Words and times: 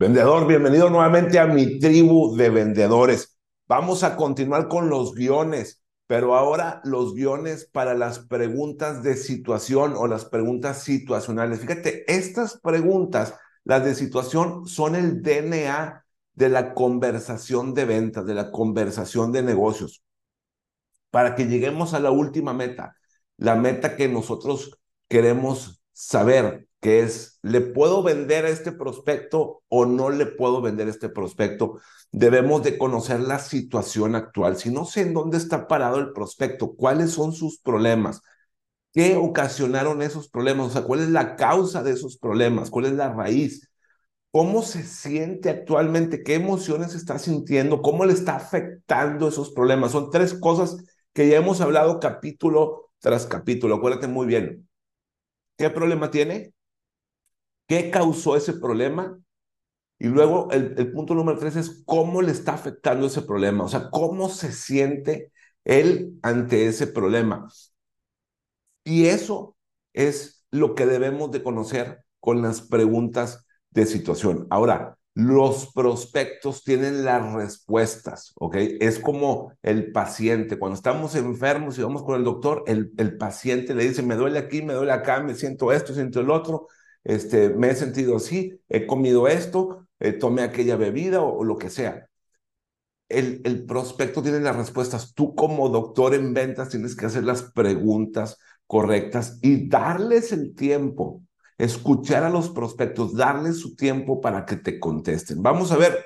Vendedor, 0.00 0.46
bienvenido 0.46 0.90
nuevamente 0.90 1.40
a 1.40 1.46
mi 1.46 1.80
tribu 1.80 2.36
de 2.36 2.50
vendedores. 2.50 3.36
Vamos 3.66 4.04
a 4.04 4.14
continuar 4.14 4.68
con 4.68 4.88
los 4.88 5.12
guiones, 5.12 5.82
pero 6.06 6.36
ahora 6.36 6.80
los 6.84 7.14
guiones 7.14 7.68
para 7.72 7.94
las 7.94 8.20
preguntas 8.20 9.02
de 9.02 9.16
situación 9.16 9.94
o 9.96 10.06
las 10.06 10.24
preguntas 10.24 10.84
situacionales. 10.84 11.58
Fíjate, 11.58 12.04
estas 12.14 12.60
preguntas, 12.60 13.34
las 13.64 13.84
de 13.84 13.96
situación, 13.96 14.68
son 14.68 14.94
el 14.94 15.20
DNA 15.20 16.04
de 16.32 16.48
la 16.48 16.74
conversación 16.74 17.74
de 17.74 17.84
ventas, 17.84 18.24
de 18.24 18.34
la 18.34 18.52
conversación 18.52 19.32
de 19.32 19.42
negocios, 19.42 20.04
para 21.10 21.34
que 21.34 21.48
lleguemos 21.48 21.92
a 21.92 21.98
la 21.98 22.12
última 22.12 22.54
meta, 22.54 22.94
la 23.36 23.56
meta 23.56 23.96
que 23.96 24.06
nosotros 24.06 24.78
queremos 25.08 25.82
saber, 25.92 26.67
que 26.80 27.00
es, 27.00 27.38
¿le 27.42 27.60
puedo 27.60 28.02
vender 28.02 28.44
a 28.44 28.50
este 28.50 28.72
prospecto 28.72 29.62
o 29.68 29.86
no 29.86 30.10
le 30.10 30.26
puedo 30.26 30.60
vender 30.62 30.86
a 30.88 30.90
este 30.90 31.08
prospecto? 31.08 31.80
Debemos 32.12 32.62
de 32.62 32.78
conocer 32.78 33.20
la 33.20 33.38
situación 33.40 34.14
actual. 34.14 34.56
Si 34.56 34.70
no 34.70 34.84
sé 34.84 35.02
en 35.02 35.14
dónde 35.14 35.38
está 35.38 35.66
parado 35.68 35.98
el 35.98 36.12
prospecto, 36.12 36.74
cuáles 36.74 37.10
son 37.12 37.32
sus 37.32 37.60
problemas, 37.60 38.22
qué 38.92 39.16
ocasionaron 39.16 40.02
esos 40.02 40.28
problemas, 40.28 40.68
o 40.68 40.70
sea, 40.70 40.82
cuál 40.82 41.00
es 41.00 41.10
la 41.10 41.36
causa 41.36 41.82
de 41.82 41.92
esos 41.92 42.18
problemas, 42.18 42.70
cuál 42.70 42.86
es 42.86 42.92
la 42.92 43.12
raíz, 43.12 43.70
cómo 44.30 44.62
se 44.62 44.84
siente 44.84 45.50
actualmente, 45.50 46.22
qué 46.22 46.34
emociones 46.34 46.94
está 46.94 47.18
sintiendo, 47.18 47.82
cómo 47.82 48.04
le 48.04 48.12
está 48.12 48.36
afectando 48.36 49.28
esos 49.28 49.50
problemas. 49.52 49.92
Son 49.92 50.10
tres 50.10 50.34
cosas 50.34 50.78
que 51.12 51.28
ya 51.28 51.36
hemos 51.38 51.60
hablado 51.60 52.00
capítulo 52.00 52.90
tras 53.00 53.26
capítulo. 53.26 53.76
Acuérdate 53.76 54.08
muy 54.08 54.26
bien. 54.26 54.68
¿Qué 55.58 55.70
problema 55.70 56.10
tiene? 56.10 56.54
¿Qué 57.68 57.90
causó 57.90 58.34
ese 58.34 58.54
problema? 58.54 59.20
Y 59.98 60.08
luego 60.08 60.48
el, 60.52 60.90
punto 60.92 61.14
número 61.14 61.38
tres 61.38 61.56
es 61.56 61.82
cómo 61.84 62.22
le 62.22 62.32
está 62.32 62.54
afectando 62.54 63.06
ese 63.06 63.22
problema, 63.22 63.64
o 63.64 63.68
sea, 63.68 63.90
cómo 63.90 64.28
se 64.30 64.52
siente 64.52 65.32
él 65.64 66.18
ante 66.22 66.66
ese 66.66 66.86
problema. 66.86 67.46
Y 68.84 69.06
eso 69.06 69.56
es 69.92 70.46
lo 70.50 70.74
que 70.74 70.86
debemos 70.86 71.30
de 71.30 71.42
conocer 71.42 72.04
con 72.20 72.40
las 72.42 72.62
preguntas 72.62 73.44
de 73.70 73.84
situación. 73.84 74.46
Ahora, 74.50 74.96
los 75.14 75.72
prospectos 75.74 76.64
tienen 76.64 77.04
las 77.04 77.34
respuestas, 77.34 78.32
¿ok? 78.36 78.56
Es 78.80 78.98
como 78.98 79.52
el 79.62 79.92
paciente. 79.92 80.58
Cuando 80.58 80.76
estamos 80.76 81.16
enfermos 81.16 81.76
y 81.76 81.82
vamos 81.82 82.02
con 82.04 82.16
el 82.16 82.24
doctor, 82.24 82.62
el, 82.66 82.92
el 82.96 83.18
paciente 83.18 83.74
le 83.74 83.88
dice, 83.88 84.02
me 84.02 84.14
duele 84.14 84.38
aquí, 84.38 84.62
me 84.62 84.74
duele 84.74 84.92
acá, 84.92 85.20
me 85.22 85.34
siento 85.34 85.72
esto, 85.72 85.92
siento 85.92 86.20
el 86.20 86.30
otro 86.30 86.68
este, 87.04 87.50
me 87.50 87.70
he 87.70 87.74
sentido 87.74 88.16
así, 88.16 88.60
he 88.68 88.86
comido 88.86 89.28
esto, 89.28 89.86
eh, 90.00 90.12
tomé 90.12 90.42
aquella 90.42 90.76
bebida 90.76 91.22
o, 91.22 91.44
lo 91.44 91.56
que 91.56 91.70
sea. 91.70 92.08
El, 93.08 93.40
el 93.44 93.64
prospecto 93.64 94.22
tiene 94.22 94.40
las 94.40 94.56
respuestas. 94.56 95.14
Tú 95.14 95.34
como 95.34 95.70
doctor 95.70 96.14
en 96.14 96.34
ventas 96.34 96.68
tienes 96.68 96.94
que 96.94 97.06
hacer 97.06 97.24
las 97.24 97.42
preguntas 97.42 98.38
correctas 98.66 99.38
y 99.42 99.68
darles 99.68 100.30
el 100.32 100.54
tiempo, 100.54 101.22
escuchar 101.56 102.24
a 102.24 102.30
los 102.30 102.50
prospectos, 102.50 103.16
darles 103.16 103.60
su 103.60 103.74
tiempo 103.76 104.20
para 104.20 104.44
que 104.44 104.56
te 104.56 104.78
contesten. 104.78 105.42
Vamos 105.42 105.72
a 105.72 105.76
ver 105.76 106.04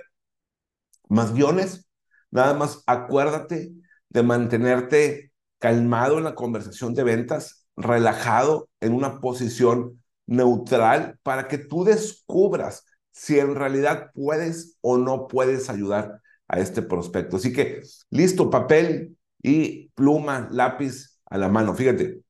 más 1.09 1.35
guiones. 1.35 1.89
Nada 2.31 2.55
más 2.55 2.83
acuérdate 2.87 3.73
de 4.09 4.23
mantenerte 4.23 5.33
calmado 5.59 6.19
en 6.19 6.25
la 6.25 6.35
conversación 6.35 6.95
de 6.95 7.05
ventas, 7.05 7.67
relajado 7.77 8.69
en 8.81 8.95
una 8.95 9.21
posición 9.21 10.02
neutral 10.33 11.19
para 11.23 11.49
que 11.49 11.59
tú 11.59 11.85
descubras 11.85 12.85
si 13.11 13.39
en 13.39 13.55
realidad 13.55 14.11
puedes 14.15 14.79
o 14.81 14.97
no 14.97 15.29
puedes 15.29 15.69
ayudar 15.71 16.21
a 16.49 16.59
este 16.59 16.83
prospecto. 16.83 17.37
Así 17.37 17.53
que, 17.53 17.83
listo, 18.11 18.51
papel 18.51 19.17
y 19.43 19.89
pluma, 19.91 20.49
lápiz 20.51 21.19
a 21.27 21.39
la 21.39 21.49
mano. 21.49 21.75
Fíjate, 21.75 22.23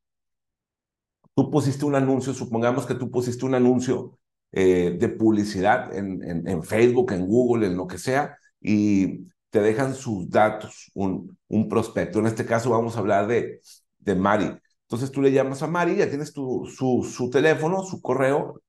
tú 1.34 1.50
pusiste 1.50 1.84
un 1.84 1.94
anuncio, 1.94 2.34
supongamos 2.34 2.86
que 2.86 2.94
tú 2.94 3.10
pusiste 3.10 3.44
un 3.46 3.54
anuncio 3.54 4.18
eh, 4.52 4.96
de 4.98 5.08
publicidad 5.08 5.94
en, 5.94 6.62
Facebook, 6.62 7.12
en 7.12 7.26
Google, 7.26 7.66
en 7.66 7.76
lo 7.76 7.86
que 7.86 7.98
sea, 7.98 8.36
y 8.60 9.26
te 9.50 9.60
dejan 9.60 9.94
sus 9.94 10.28
datos, 10.28 10.90
un, 10.94 11.36
un 11.48 11.68
prospecto. 11.68 12.18
En 12.18 12.26
este 12.26 12.44
caso 12.44 12.70
vamos 12.70 12.96
a 12.96 13.00
hablar 13.00 13.26
de, 13.26 13.60
de 13.98 14.14
Mari. 14.14 14.58
Entonces 14.92 15.10
tú 15.10 15.22
le 15.22 15.32
llamas 15.32 15.62
a 15.62 15.68
Mari, 15.68 15.96
ya 15.96 16.10
tienes 16.10 16.34
tu, 16.34 16.66
su, 16.66 17.10
su 17.10 17.30
teléfono, 17.30 17.82
su 17.82 18.02
correo. 18.02 18.60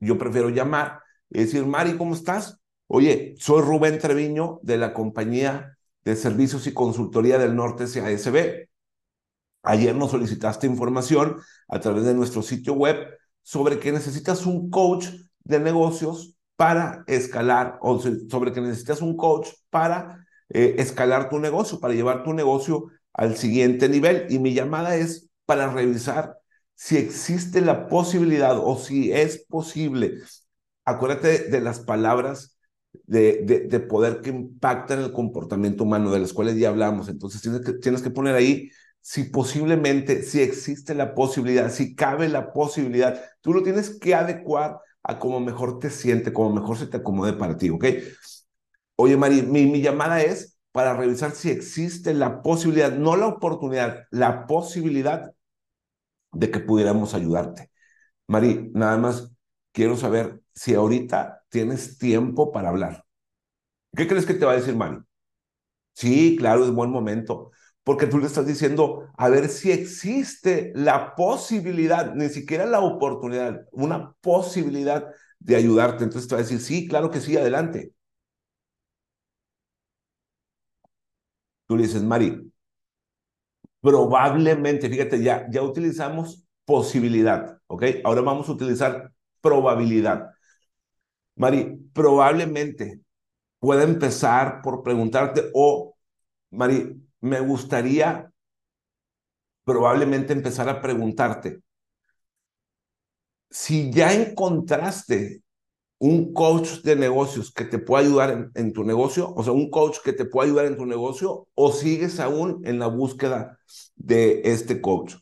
Yo 0.00 0.16
prefiero 0.16 0.48
llamar 0.48 1.00
y 1.28 1.40
decir, 1.40 1.66
Mari, 1.66 1.98
¿cómo 1.98 2.14
estás? 2.14 2.58
Oye, 2.86 3.34
soy 3.36 3.60
Rubén 3.60 3.98
Treviño 3.98 4.58
de 4.62 4.78
la 4.78 4.94
compañía 4.94 5.76
de 6.02 6.16
servicios 6.16 6.66
y 6.66 6.72
consultoría 6.72 7.36
del 7.36 7.54
norte 7.54 7.84
CASB. 7.84 8.68
Ayer 9.64 9.94
nos 9.94 10.12
solicitaste 10.12 10.66
información 10.66 11.42
a 11.68 11.78
través 11.78 12.04
de 12.04 12.14
nuestro 12.14 12.40
sitio 12.40 12.72
web 12.72 12.96
sobre 13.42 13.78
que 13.78 13.92
necesitas 13.92 14.46
un 14.46 14.70
coach 14.70 15.08
de 15.44 15.60
negocios 15.60 16.38
para 16.56 17.04
escalar, 17.06 17.76
o 17.82 18.00
sobre 18.00 18.52
que 18.54 18.62
necesitas 18.62 19.02
un 19.02 19.14
coach 19.14 19.50
para 19.68 20.24
eh, 20.48 20.76
escalar 20.78 21.28
tu 21.28 21.38
negocio, 21.38 21.80
para 21.80 21.92
llevar 21.92 22.22
tu 22.22 22.32
negocio 22.32 22.86
al 23.12 23.36
siguiente 23.36 23.90
nivel. 23.90 24.26
Y 24.30 24.38
mi 24.38 24.54
llamada 24.54 24.96
es 24.96 25.26
para 25.46 25.72
revisar 25.72 26.38
si 26.74 26.98
existe 26.98 27.60
la 27.60 27.88
posibilidad 27.88 28.58
o 28.58 28.78
si 28.78 29.12
es 29.12 29.38
posible. 29.48 30.18
Acuérdate 30.84 31.48
de 31.48 31.60
las 31.60 31.80
palabras 31.80 32.58
de, 33.04 33.66
de, 33.68 33.80
poder 33.80 34.20
que 34.20 34.30
impactan 34.30 35.00
el 35.00 35.12
comportamiento 35.12 35.84
humano, 35.84 36.10
de 36.10 36.20
las 36.20 36.32
cuales 36.32 36.56
ya 36.56 36.68
hablamos. 36.68 37.08
Entonces 37.08 37.40
tienes 37.40 37.62
que, 37.62 37.72
tienes 37.74 38.02
que 38.02 38.10
poner 38.10 38.34
ahí 38.34 38.70
si 39.00 39.24
posiblemente, 39.24 40.22
si 40.22 40.42
existe 40.42 40.94
la 40.94 41.14
posibilidad, 41.14 41.70
si 41.70 41.94
cabe 41.94 42.28
la 42.28 42.52
posibilidad. 42.52 43.22
Tú 43.40 43.54
lo 43.54 43.62
tienes 43.62 43.98
que 43.98 44.14
adecuar 44.14 44.80
a 45.02 45.18
cómo 45.18 45.40
mejor 45.40 45.78
te 45.78 45.90
siente, 45.90 46.32
como 46.32 46.52
mejor 46.52 46.76
se 46.76 46.86
te 46.86 46.96
acomode 46.98 47.32
para 47.34 47.56
ti, 47.56 47.70
¿ok? 47.70 47.84
Oye, 48.96 49.16
Mari, 49.16 49.42
mi 49.42 49.80
llamada 49.80 50.22
es 50.22 50.56
para 50.72 50.94
revisar 50.96 51.30
si 51.30 51.50
existe 51.50 52.12
la 52.14 52.42
posibilidad, 52.42 52.92
no 52.92 53.16
la 53.16 53.28
oportunidad, 53.28 54.04
la 54.10 54.46
posibilidad 54.46 55.32
de 56.38 56.50
que 56.50 56.60
pudiéramos 56.60 57.14
ayudarte. 57.14 57.70
Mari, 58.28 58.70
nada 58.74 58.98
más 58.98 59.32
quiero 59.72 59.96
saber 59.96 60.42
si 60.54 60.74
ahorita 60.74 61.44
tienes 61.50 61.98
tiempo 61.98 62.52
para 62.52 62.70
hablar. 62.70 63.04
¿Qué 63.96 64.08
crees 64.08 64.26
que 64.26 64.34
te 64.34 64.46
va 64.46 64.52
a 64.52 64.56
decir 64.56 64.76
Mari? 64.76 64.98
Sí, 65.94 66.36
claro, 66.38 66.64
es 66.64 66.70
buen 66.72 66.90
momento, 66.90 67.50
porque 67.82 68.06
tú 68.06 68.18
le 68.18 68.26
estás 68.26 68.46
diciendo 68.46 69.08
a 69.16 69.28
ver 69.30 69.48
si 69.48 69.72
existe 69.72 70.72
la 70.74 71.14
posibilidad, 71.14 72.14
ni 72.14 72.28
siquiera 72.28 72.66
la 72.66 72.80
oportunidad, 72.80 73.62
una 73.72 74.12
posibilidad 74.20 75.06
de 75.38 75.56
ayudarte. 75.56 76.04
Entonces 76.04 76.28
te 76.28 76.34
va 76.34 76.40
a 76.40 76.44
decir, 76.44 76.60
sí, 76.60 76.86
claro 76.88 77.10
que 77.10 77.20
sí, 77.20 77.36
adelante. 77.36 77.94
Tú 81.66 81.76
le 81.76 81.84
dices, 81.84 82.02
Mari, 82.02 82.50
probablemente, 83.86 84.88
fíjate, 84.90 85.22
ya, 85.22 85.46
ya 85.48 85.62
utilizamos 85.62 86.44
posibilidad, 86.64 87.60
¿ok? 87.68 87.84
Ahora 88.02 88.20
vamos 88.20 88.48
a 88.48 88.52
utilizar 88.52 89.12
probabilidad. 89.40 90.32
Mari, 91.36 91.88
probablemente 91.92 93.00
pueda 93.60 93.84
empezar 93.84 94.60
por 94.60 94.82
preguntarte, 94.82 95.50
o, 95.54 95.96
Mari, 96.50 97.00
me 97.20 97.38
gustaría 97.38 98.28
probablemente 99.62 100.32
empezar 100.32 100.68
a 100.68 100.82
preguntarte, 100.82 101.60
si 103.48 103.92
ya 103.92 104.12
encontraste 104.12 105.42
un 105.98 106.32
coach 106.32 106.82
de 106.82 106.96
negocios 106.96 107.52
que 107.52 107.64
te 107.64 107.78
pueda 107.78 108.04
ayudar 108.04 108.50
en, 108.54 108.72
tu 108.72 108.84
negocio, 108.84 109.32
o 109.34 109.42
sea, 109.42 109.52
un 109.52 109.70
coach 109.70 109.98
que 110.04 110.12
te 110.12 110.24
pueda 110.26 110.46
ayudar 110.46 110.66
en 110.66 110.76
tu 110.76 110.86
negocio, 110.86 111.48
o 111.54 111.72
sigues 111.72 112.20
aún 112.20 112.62
en 112.66 112.78
la 112.78 112.86
búsqueda 112.86 113.58
de 113.96 114.42
este 114.44 114.80
coach. 114.80 115.16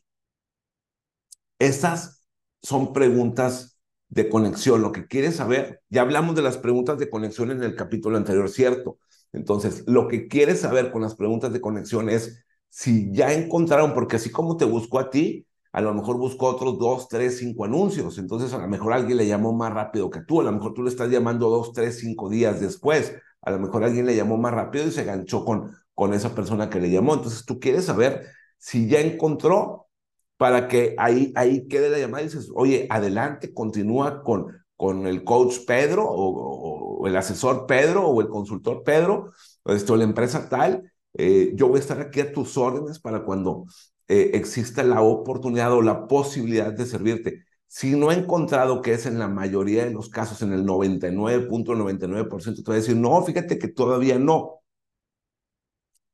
Estas 1.59 2.27
son 2.63 2.93
preguntas 2.93 3.79
de 4.09 4.29
conexión. 4.29 4.83
Lo 4.83 4.93
que 4.93 5.07
quieres 5.07 5.37
saber, 5.37 5.83
ya 5.91 6.03
hablamos 6.03 6.35
de 6.35 6.43
las 6.43 6.59
preguntas 6.59 6.99
de 6.99 7.11
conexión 7.11 7.51
en 7.51 7.63
el 7.63 7.77
capítulo 7.77 8.17
anterior, 8.17 8.49
¿cierto? 8.51 8.99
Entonces, 9.33 9.85
lo 9.87 10.09
que 10.09 10.29
quieres 10.29 10.61
saber 10.61 10.93
con 10.93 11.03
las 11.03 11.15
preguntas 11.15 11.53
de 11.53 11.61
conexión 11.61 12.09
es 12.09 12.45
si 12.69 13.13
ya 13.13 13.33
encontraron, 13.33 13.95
porque 13.95 14.17
así 14.17 14.31
como 14.31 14.57
te 14.57 14.65
buscó 14.65 14.99
a 14.99 15.11
ti, 15.11 15.47
a 15.75 15.81
lo 15.81 15.93
mejor 15.93 16.19
buscó 16.19 16.47
otros 16.47 16.79
dos, 16.79 17.09
tres, 17.09 17.39
cinco 17.39 17.65
anuncios. 17.65 18.19
Entonces, 18.19 18.53
a 18.55 18.59
lo 18.59 18.69
mejor 18.69 18.93
alguien 18.93 19.17
le 19.19 19.27
llamó 19.27 19.53
más 19.53 19.73
rápido 19.73 20.09
que 20.09 20.21
tú. 20.21 20.41
A 20.41 20.45
lo 20.45 20.53
mejor 20.53 20.73
tú 20.73 20.85
le 20.85 20.89
estás 20.89 21.11
llamando 21.11 21.51
dos, 21.51 21.73
tres, 21.73 21.99
cinco 21.99 22.31
días 22.31 22.61
después. 22.61 23.17
A 23.43 23.51
lo 23.51 23.59
mejor 23.59 23.83
alguien 23.83 24.07
le 24.07 24.15
llamó 24.15 24.37
más 24.37 24.55
rápido 24.55 24.87
y 24.87 24.93
se 24.93 25.03
ganchó 25.03 25.45
con, 25.45 25.73
con 25.93 26.15
esa 26.15 26.33
persona 26.33 26.71
que 26.71 26.79
le 26.79 26.91
llamó. 26.91 27.15
Entonces, 27.15 27.45
tú 27.45 27.59
quieres 27.59 27.87
saber 27.87 28.25
si 28.57 28.89
ya 28.89 29.01
encontró 29.01 29.89
para 30.37 30.69
que 30.69 30.95
ahí, 30.97 31.33
ahí 31.35 31.67
quede 31.67 31.91
la 31.91 31.99
llamada 31.99 32.23
y 32.23 32.27
dices, 32.27 32.53
oye, 32.55 32.87
adelante, 32.89 33.53
continúa 33.53 34.23
con, 34.23 34.47
con 34.77 35.09
el 35.09 35.25
coach 35.25 35.59
Pedro 35.67 36.05
o, 36.05 37.01
o, 37.01 37.07
el 37.09 37.17
asesor 37.17 37.67
Pedro 37.67 38.07
o 38.07 38.21
el 38.21 38.29
consultor 38.29 38.85
Pedro, 38.85 39.33
esto, 39.65 39.97
la 39.97 40.05
empresa 40.05 40.49
tal, 40.49 40.93
eh, 41.15 41.51
yo 41.57 41.67
voy 41.67 41.79
a 41.79 41.81
estar 41.81 42.01
aquí 42.01 42.21
a 42.21 42.33
tus 42.33 42.57
órdenes 42.57 43.01
para 43.01 43.25
cuando 43.25 43.65
eh, 44.09 44.33
exista 44.35 44.83
la 44.83 45.01
oportunidad 45.03 45.73
o 45.73 45.83
la 45.83 46.07
posibilidad 46.07 46.73
de 46.73 46.87
servirte. 46.87 47.45
Si 47.67 47.97
no 47.97 48.13
he 48.13 48.15
encontrado 48.17 48.83
que 48.83 48.93
es 48.93 49.07
en 49.07 49.19
la 49.19 49.29
mayoría 49.29 49.85
de 49.85 49.91
los 49.93 50.09
casos, 50.11 50.43
en 50.43 50.53
el 50.53 50.65
99.99%, 50.65 52.57
te 52.57 52.63
voy 52.63 52.75
a 52.77 52.81
decir, 52.81 52.97
no, 52.97 53.23
fíjate 53.23 53.59
que 53.59 53.69
todavía 53.69 54.19
no. 54.19 54.61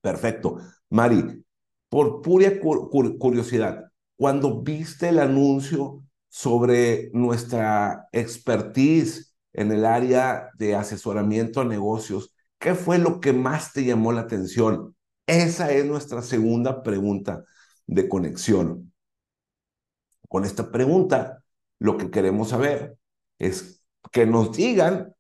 Perfecto. 0.01 0.59
Mari, 0.89 1.45
por 1.89 2.23
pura 2.23 2.61
curiosidad, 3.19 3.91
cuando 4.17 4.63
viste 4.63 5.09
el 5.09 5.19
anuncio 5.19 6.03
sobre 6.29 7.11
nuestra 7.13 8.09
expertise 8.13 9.35
en 9.53 9.73
el 9.73 9.85
área 9.85 10.51
de 10.57 10.77
asesoramiento 10.77 11.61
a 11.61 11.65
negocios, 11.65 12.35
¿qué 12.59 12.75
fue 12.75 12.99
lo 12.99 13.21
que 13.21 13.33
más 13.33 13.73
te 13.73 13.85
llamó 13.85 14.13
la 14.13 14.23
atención? 14.23 14.97
Esa 15.27 15.73
es 15.73 15.85
nuestra 15.85 16.23
segunda 16.23 16.83
pregunta 16.83 17.45
de 17.91 18.09
conexión. 18.09 18.93
Con 20.29 20.45
esta 20.45 20.71
pregunta, 20.71 21.43
lo 21.81 21.97
que 21.99 22.11
queremos 22.11 22.51
saber 22.51 22.97
es 23.39 23.83
que 24.13 24.27
nos 24.27 24.57
digan 24.57 25.13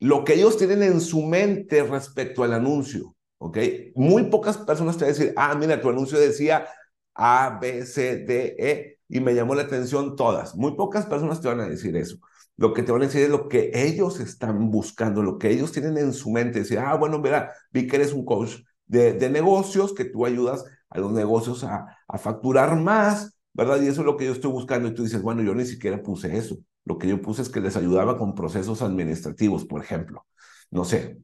lo 0.00 0.24
que 0.24 0.34
ellos 0.34 0.58
tienen 0.58 0.82
en 0.82 1.00
su 1.00 1.22
mente 1.22 1.82
respecto 1.82 2.42
al 2.42 2.52
anuncio. 2.52 3.16
¿ok? 3.38 3.58
Muy 3.94 4.24
pocas 4.24 4.58
personas 4.58 4.96
te 4.96 5.04
van 5.04 5.14
a 5.14 5.16
decir, 5.16 5.32
ah, 5.36 5.54
mira, 5.54 5.80
tu 5.80 5.88
anuncio 5.88 6.18
decía 6.18 6.66
A, 7.14 7.58
B, 7.60 7.86
C, 7.86 8.18
D, 8.18 8.56
E, 8.58 8.98
y 9.08 9.20
me 9.20 9.34
llamó 9.34 9.54
la 9.54 9.62
atención 9.62 10.14
todas. 10.14 10.54
Muy 10.54 10.76
pocas 10.76 11.06
personas 11.06 11.40
te 11.40 11.48
van 11.48 11.60
a 11.60 11.68
decir 11.68 11.96
eso. 11.96 12.18
Lo 12.56 12.74
que 12.74 12.82
te 12.82 12.92
van 12.92 13.00
a 13.02 13.06
decir 13.06 13.22
es 13.22 13.30
lo 13.30 13.48
que 13.48 13.70
ellos 13.72 14.20
están 14.20 14.70
buscando, 14.70 15.22
lo 15.22 15.38
que 15.38 15.50
ellos 15.50 15.72
tienen 15.72 15.96
en 15.96 16.12
su 16.12 16.30
mente. 16.30 16.60
Decir, 16.60 16.78
ah, 16.80 16.96
bueno, 16.96 17.18
mira, 17.18 17.54
vi 17.72 17.86
que 17.86 17.96
eres 17.96 18.12
un 18.12 18.26
coach 18.26 18.56
de, 18.84 19.14
de 19.14 19.30
negocios, 19.30 19.94
que 19.94 20.04
tú 20.04 20.26
ayudas 20.26 20.64
a 20.90 20.98
los 20.98 21.12
negocios 21.12 21.64
a, 21.64 21.96
a 22.10 22.18
facturar 22.18 22.76
más, 22.78 23.38
¿verdad? 23.52 23.80
Y 23.82 23.88
eso 23.88 24.00
es 24.02 24.06
lo 24.06 24.16
que 24.16 24.26
yo 24.26 24.32
estoy 24.32 24.50
buscando. 24.50 24.88
Y 24.88 24.94
tú 24.94 25.04
dices, 25.04 25.22
bueno, 25.22 25.42
yo 25.42 25.54
ni 25.54 25.64
siquiera 25.66 26.02
puse 26.02 26.36
eso. 26.36 26.56
Lo 26.84 26.98
que 26.98 27.08
yo 27.08 27.20
puse 27.22 27.42
es 27.42 27.48
que 27.50 27.60
les 27.60 27.76
ayudaba 27.76 28.18
con 28.18 28.34
procesos 28.34 28.82
administrativos, 28.82 29.64
por 29.66 29.82
ejemplo. 29.82 30.26
No 30.70 30.84
sé, 30.84 31.18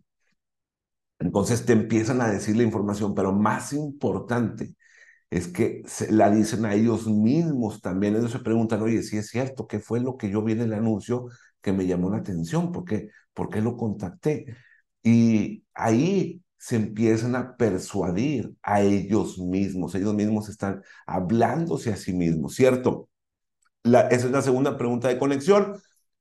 entonces 1.19 1.65
te 1.65 1.73
empiezan 1.73 2.21
a 2.21 2.29
decir 2.31 2.57
la 2.57 2.63
información, 2.63 3.15
pero 3.15 3.33
más 3.33 3.73
importante 3.73 4.75
es 5.31 5.49
que 5.49 5.83
la 6.11 6.31
dicen 6.33 6.67
a 6.67 6.75
ellos 6.75 7.07
mismos 7.09 7.83
también. 7.83 8.17
Ellos 8.17 8.33
se 8.33 8.41
preguntan, 8.41 8.83
oye, 8.83 9.03
si 9.05 9.19
es 9.19 9.29
cierto, 9.29 9.69
¿qué 9.69 9.81
fue 9.81 10.01
lo 10.01 10.17
que 10.19 10.31
yo 10.31 10.43
vi 10.43 10.55
en 10.55 10.63
el 10.63 10.75
anuncio 10.75 11.29
que 11.63 11.73
me 11.73 11.87
llamó 11.87 12.11
la 12.11 12.19
atención? 12.19 12.73
¿Por 12.73 12.85
qué, 12.87 13.11
¿Por 13.35 13.51
qué 13.51 13.63
lo 13.63 13.77
contacté? 13.77 14.47
Y 15.05 15.65
ahí 15.75 16.43
se 16.59 16.77
empiezan 16.77 17.37
a 17.37 17.57
persuadir 17.57 18.55
a 18.63 18.81
ellos 18.83 19.39
mismos. 19.39 19.95
Ellos 19.95 20.15
mismos 20.15 20.49
están 20.49 20.83
hablándose 21.07 21.93
a 21.93 21.97
sí 21.97 22.13
mismos, 22.13 22.55
¿cierto? 22.55 23.09
esa 23.85 24.27
es 24.27 24.31
la 24.33 24.43
segunda 24.43 24.77
pregunta 24.77 25.09
de 25.09 25.19
conexión. 25.19 25.77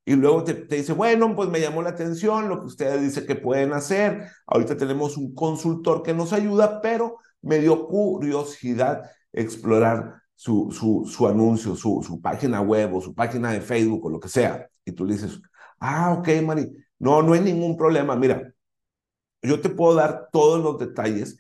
Y 0.06 0.16
luego 0.16 0.44
te, 0.44 0.54
dice, 0.54 0.94
bueno, 0.94 1.36
pues 1.36 1.50
me 1.50 1.60
llamó 1.60 1.82
la 1.82 1.90
atención 1.90 2.48
lo 2.48 2.60
que 2.60 2.68
ustedes 2.68 3.02
dicen 3.02 3.26
que 3.26 3.36
pueden 3.36 3.74
hacer. 3.74 4.28
Ahorita 4.46 4.78
tenemos 4.78 5.18
un 5.18 5.34
consultor 5.34 6.04
que 6.04 6.14
nos 6.14 6.32
ayuda, 6.32 6.80
pero 6.82 7.18
me 7.42 7.60
dio 7.60 7.88
curiosidad 7.88 9.10
explorar 9.34 10.22
su, 10.36 10.72
su, 10.72 11.10
su 11.12 11.28
anuncio, 11.28 11.76
su, 11.76 12.04
su 12.06 12.22
página 12.22 12.62
web 12.62 12.94
o 12.94 13.02
su 13.02 13.16
página 13.16 13.52
de 13.52 13.62
Facebook 13.62 14.06
o 14.06 14.10
lo 14.10 14.20
que 14.20 14.30
sea. 14.30 14.70
Y 14.84 14.92
tú 14.92 15.06
le 15.06 15.14
dices, 15.14 15.42
ah, 15.80 16.14
ok, 16.20 16.28
Mari, 16.44 16.72
no, 17.00 17.24
no 17.24 17.34
hay 17.34 17.42
ningún 17.42 17.76
problema. 17.76 18.16
Mira, 18.16 18.54
yo 19.46 19.62
te 19.62 19.70
puedo 19.70 19.96
dar 19.96 20.30
todos 20.32 20.62
los 20.64 20.80
detalles 20.80 21.38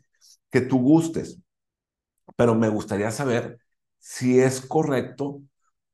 que 0.52 0.62
tú 0.62 0.80
gustes, 0.80 1.40
pero 2.36 2.56
me 2.56 2.69
gustaría 2.69 3.12
saber 3.12 3.60
si 4.00 4.40
es 4.40 4.62
correcto 4.62 5.42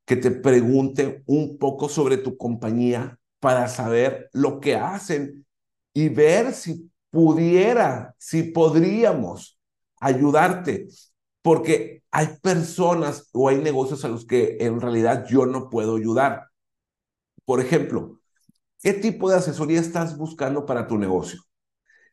que 0.05 0.15
te 0.17 0.31
pregunte 0.31 1.23
un 1.27 1.57
poco 1.57 1.89
sobre 1.89 2.17
tu 2.17 2.37
compañía 2.37 3.19
para 3.39 3.67
saber 3.67 4.29
lo 4.33 4.59
que 4.59 4.75
hacen 4.75 5.45
y 5.93 6.09
ver 6.09 6.53
si 6.53 6.91
pudiera, 7.09 8.15
si 8.17 8.43
podríamos 8.43 9.59
ayudarte, 9.99 10.87
porque 11.41 12.03
hay 12.11 12.27
personas 12.41 13.29
o 13.33 13.49
hay 13.49 13.57
negocios 13.59 14.05
a 14.05 14.09
los 14.09 14.25
que 14.25 14.57
en 14.61 14.81
realidad 14.81 15.25
yo 15.29 15.45
no 15.45 15.69
puedo 15.69 15.97
ayudar. 15.97 16.47
Por 17.45 17.61
ejemplo, 17.61 18.19
¿qué 18.83 18.93
tipo 18.93 19.29
de 19.29 19.37
asesoría 19.37 19.79
estás 19.81 20.17
buscando 20.17 20.65
para 20.65 20.87
tu 20.87 20.97
negocio? 20.97 21.41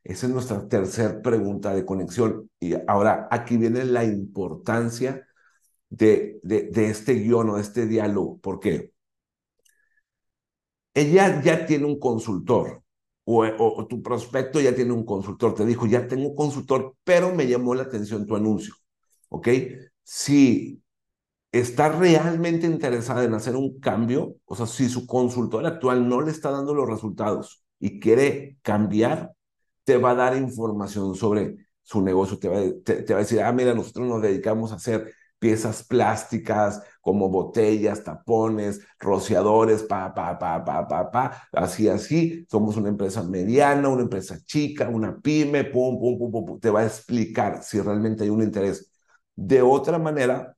Esa 0.08 0.26
es 0.26 0.32
nuestra 0.32 0.66
tercera 0.68 1.20
pregunta 1.20 1.74
de 1.74 1.84
conexión. 1.84 2.50
Y 2.60 2.72
ahora 2.88 3.28
aquí 3.30 3.58
viene 3.58 3.84
la 3.84 4.04
importancia 4.04 5.26
de, 5.90 6.40
de, 6.42 6.90
este 6.90 7.14
guion 7.14 7.50
o 7.50 7.56
de 7.56 7.62
este 7.62 7.86
diálogo, 7.86 8.38
porque 8.40 8.92
ella 10.94 11.42
ya 11.42 11.66
tiene 11.66 11.84
un 11.84 11.98
consultor 11.98 12.82
o, 13.24 13.44
o, 13.44 13.86
tu 13.86 14.02
prospecto 14.02 14.60
ya 14.60 14.74
tiene 14.74 14.92
un 14.92 15.04
consultor, 15.04 15.54
te 15.54 15.66
dijo, 15.66 15.86
ya 15.86 16.06
tengo 16.08 16.30
un 16.30 16.34
consultor, 16.34 16.96
pero 17.04 17.34
me 17.34 17.46
llamó 17.46 17.74
la 17.74 17.82
atención 17.84 18.26
tu 18.26 18.34
anuncio, 18.34 18.74
¿ok? 19.28 19.48
Si 20.02 20.82
está 21.52 21.90
realmente 21.90 22.66
interesada 22.66 23.24
en 23.24 23.34
hacer 23.34 23.56
un 23.56 23.78
cambio, 23.80 24.36
o 24.46 24.56
sea, 24.56 24.66
si 24.66 24.88
su 24.88 25.06
consultor 25.06 25.66
actual 25.66 26.08
no 26.08 26.22
le 26.22 26.30
está 26.30 26.50
dando 26.50 26.74
los 26.74 26.88
resultados 26.88 27.62
y 27.78 28.00
quiere 28.00 28.58
cambiar, 28.62 29.34
te 29.88 29.96
va 29.96 30.10
a 30.10 30.14
dar 30.14 30.36
información 30.36 31.14
sobre 31.14 31.56
su 31.82 32.02
negocio, 32.02 32.38
te 32.38 32.48
va, 32.48 32.60
te 32.84 33.14
va 33.14 33.20
a 33.20 33.22
decir, 33.22 33.40
ah, 33.40 33.50
mira, 33.52 33.72
nosotros 33.72 34.06
nos 34.06 34.20
dedicamos 34.20 34.70
a 34.70 34.74
hacer 34.74 35.14
piezas 35.38 35.82
plásticas 35.82 36.82
como 37.00 37.30
botellas, 37.30 38.04
tapones, 38.04 38.82
rociadores, 38.98 39.82
pa, 39.84 40.12
pa, 40.14 40.38
pa, 40.38 40.62
pa, 40.62 40.86
pa, 40.86 41.10
pa, 41.10 41.42
así, 41.52 41.88
así. 41.88 42.46
Somos 42.50 42.76
una 42.76 42.90
empresa 42.90 43.22
mediana, 43.22 43.88
una 43.88 44.02
empresa 44.02 44.36
chica, 44.44 44.90
una 44.90 45.18
pyme, 45.18 45.64
pum, 45.64 45.98
pum, 45.98 46.18
pum, 46.18 46.44
pum, 46.44 46.60
te 46.60 46.68
va 46.68 46.80
a 46.80 46.86
explicar 46.86 47.62
si 47.62 47.80
realmente 47.80 48.24
hay 48.24 48.30
un 48.30 48.42
interés. 48.42 48.92
De 49.34 49.62
otra 49.62 49.98
manera, 49.98 50.54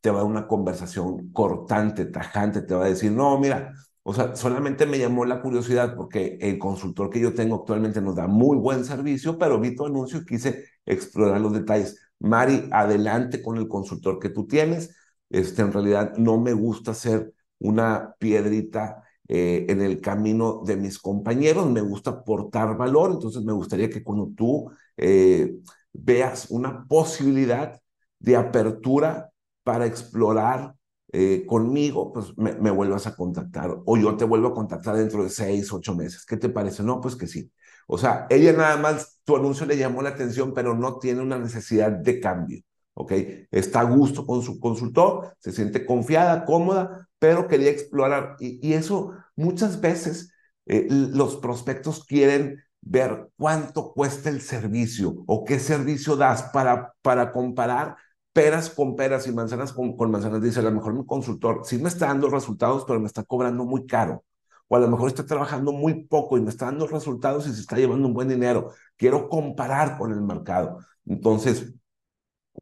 te 0.00 0.10
va 0.10 0.20
a 0.20 0.22
dar 0.22 0.30
una 0.30 0.46
conversación 0.46 1.32
cortante, 1.32 2.06
tajante, 2.06 2.62
te 2.62 2.74
va 2.74 2.86
a 2.86 2.88
decir, 2.88 3.12
no, 3.12 3.38
mira, 3.38 3.74
o 4.08 4.14
sea, 4.14 4.34
solamente 4.34 4.86
me 4.86 4.98
llamó 4.98 5.26
la 5.26 5.42
curiosidad 5.42 5.94
porque 5.94 6.38
el 6.40 6.58
consultor 6.58 7.10
que 7.10 7.20
yo 7.20 7.34
tengo 7.34 7.56
actualmente 7.56 8.00
nos 8.00 8.16
da 8.16 8.26
muy 8.26 8.56
buen 8.56 8.86
servicio, 8.86 9.36
pero 9.36 9.60
vi 9.60 9.76
tu 9.76 9.84
anuncio 9.84 10.20
y 10.20 10.24
quise 10.24 10.64
explorar 10.86 11.42
los 11.42 11.52
detalles. 11.52 12.00
Mari, 12.18 12.70
adelante 12.72 13.42
con 13.42 13.58
el 13.58 13.68
consultor 13.68 14.18
que 14.18 14.30
tú 14.30 14.46
tienes. 14.46 14.96
Este, 15.28 15.60
en 15.60 15.74
realidad 15.74 16.14
no 16.16 16.40
me 16.40 16.54
gusta 16.54 16.94
ser 16.94 17.34
una 17.58 18.14
piedrita 18.18 19.02
eh, 19.28 19.66
en 19.68 19.82
el 19.82 20.00
camino 20.00 20.62
de 20.64 20.76
mis 20.76 20.98
compañeros, 20.98 21.70
me 21.70 21.82
gusta 21.82 22.08
aportar 22.08 22.78
valor, 22.78 23.10
entonces 23.12 23.44
me 23.44 23.52
gustaría 23.52 23.90
que 23.90 24.02
cuando 24.02 24.30
tú 24.34 24.70
eh, 24.96 25.54
veas 25.92 26.46
una 26.48 26.86
posibilidad 26.86 27.78
de 28.18 28.36
apertura 28.36 29.30
para 29.64 29.84
explorar 29.84 30.77
eh, 31.12 31.44
conmigo, 31.46 32.12
pues 32.12 32.36
me, 32.36 32.70
vuelvas 32.70 33.06
a 33.06 33.16
contactar 33.16 33.74
o 33.86 33.96
yo 33.96 34.16
te 34.16 34.24
vuelvo 34.24 34.48
a 34.48 34.54
contactar 34.54 34.96
dentro 34.96 35.24
de 35.24 35.30
seis, 35.30 35.72
ocho 35.72 35.94
meses. 35.94 36.24
¿Qué 36.26 36.36
te 36.36 36.48
parece? 36.48 36.82
No, 36.82 37.00
pues 37.00 37.16
que 37.16 37.26
sí. 37.26 37.50
O 37.86 37.96
sea, 37.96 38.26
ella 38.28 38.52
nada 38.52 38.76
más, 38.76 39.20
tu 39.24 39.36
anuncio 39.36 39.64
le 39.66 39.78
llamó 39.78 40.02
la 40.02 40.10
atención, 40.10 40.52
pero 40.54 40.74
no 40.74 40.98
tiene 40.98 41.22
una 41.22 41.38
necesidad 41.38 41.90
de 41.92 42.20
cambio. 42.20 42.60
¿Ok? 42.94 43.12
Está 43.50 43.80
a 43.80 43.84
gusto 43.84 44.26
con 44.26 44.42
su 44.42 44.58
consultor, 44.60 45.34
se 45.38 45.52
siente 45.52 45.86
confiada, 45.86 46.44
cómoda, 46.44 47.08
pero 47.18 47.48
quería 47.48 47.70
explorar. 47.70 48.36
Y, 48.40 48.72
eso 48.72 49.12
muchas 49.36 49.80
veces 49.80 50.32
eh, 50.66 50.86
los 50.90 51.36
prospectos 51.36 52.04
quieren 52.04 52.62
ver 52.80 53.30
cuánto 53.36 53.92
cuesta 53.92 54.28
el 54.28 54.40
servicio 54.40 55.24
o 55.26 55.44
qué 55.44 55.58
servicio 55.58 56.16
das 56.16 56.42
para, 56.52 56.94
para 57.02 57.32
comparar 57.32 57.96
peras 58.32 58.70
con 58.70 58.96
peras 58.96 59.26
y 59.26 59.32
manzanas 59.32 59.72
con, 59.72 59.96
manzanas. 60.10 60.42
Dice, 60.42 60.60
a 60.60 60.62
lo 60.62 60.72
mejor 60.72 60.94
mi 60.94 61.04
consultor 61.06 61.62
sí 61.64 61.78
me 61.78 61.88
está 61.88 62.06
dando 62.06 62.30
resultados, 62.30 62.84
pero 62.86 63.00
me 63.00 63.06
está 63.06 63.24
cobrando 63.24 63.64
muy 63.64 63.86
caro 63.86 64.24
o 64.68 64.76
a 64.76 64.78
lo 64.80 64.88
mejor 64.88 65.08
está 65.08 65.26
trabajando 65.26 65.72
muy 65.72 66.04
poco 66.04 66.36
y 66.36 66.42
me 66.42 66.50
está 66.50 66.66
dando 66.66 66.86
resultados 66.86 67.46
y 67.46 67.52
se 67.54 67.60
está 67.60 67.76
llevando 67.76 68.06
un 68.06 68.14
buen 68.14 68.28
dinero. 68.28 68.72
Quiero 68.96 69.28
comparar 69.28 69.98
con 69.98 70.12
el 70.12 70.20
mercado. 70.20 70.78
Entonces, 71.06 71.72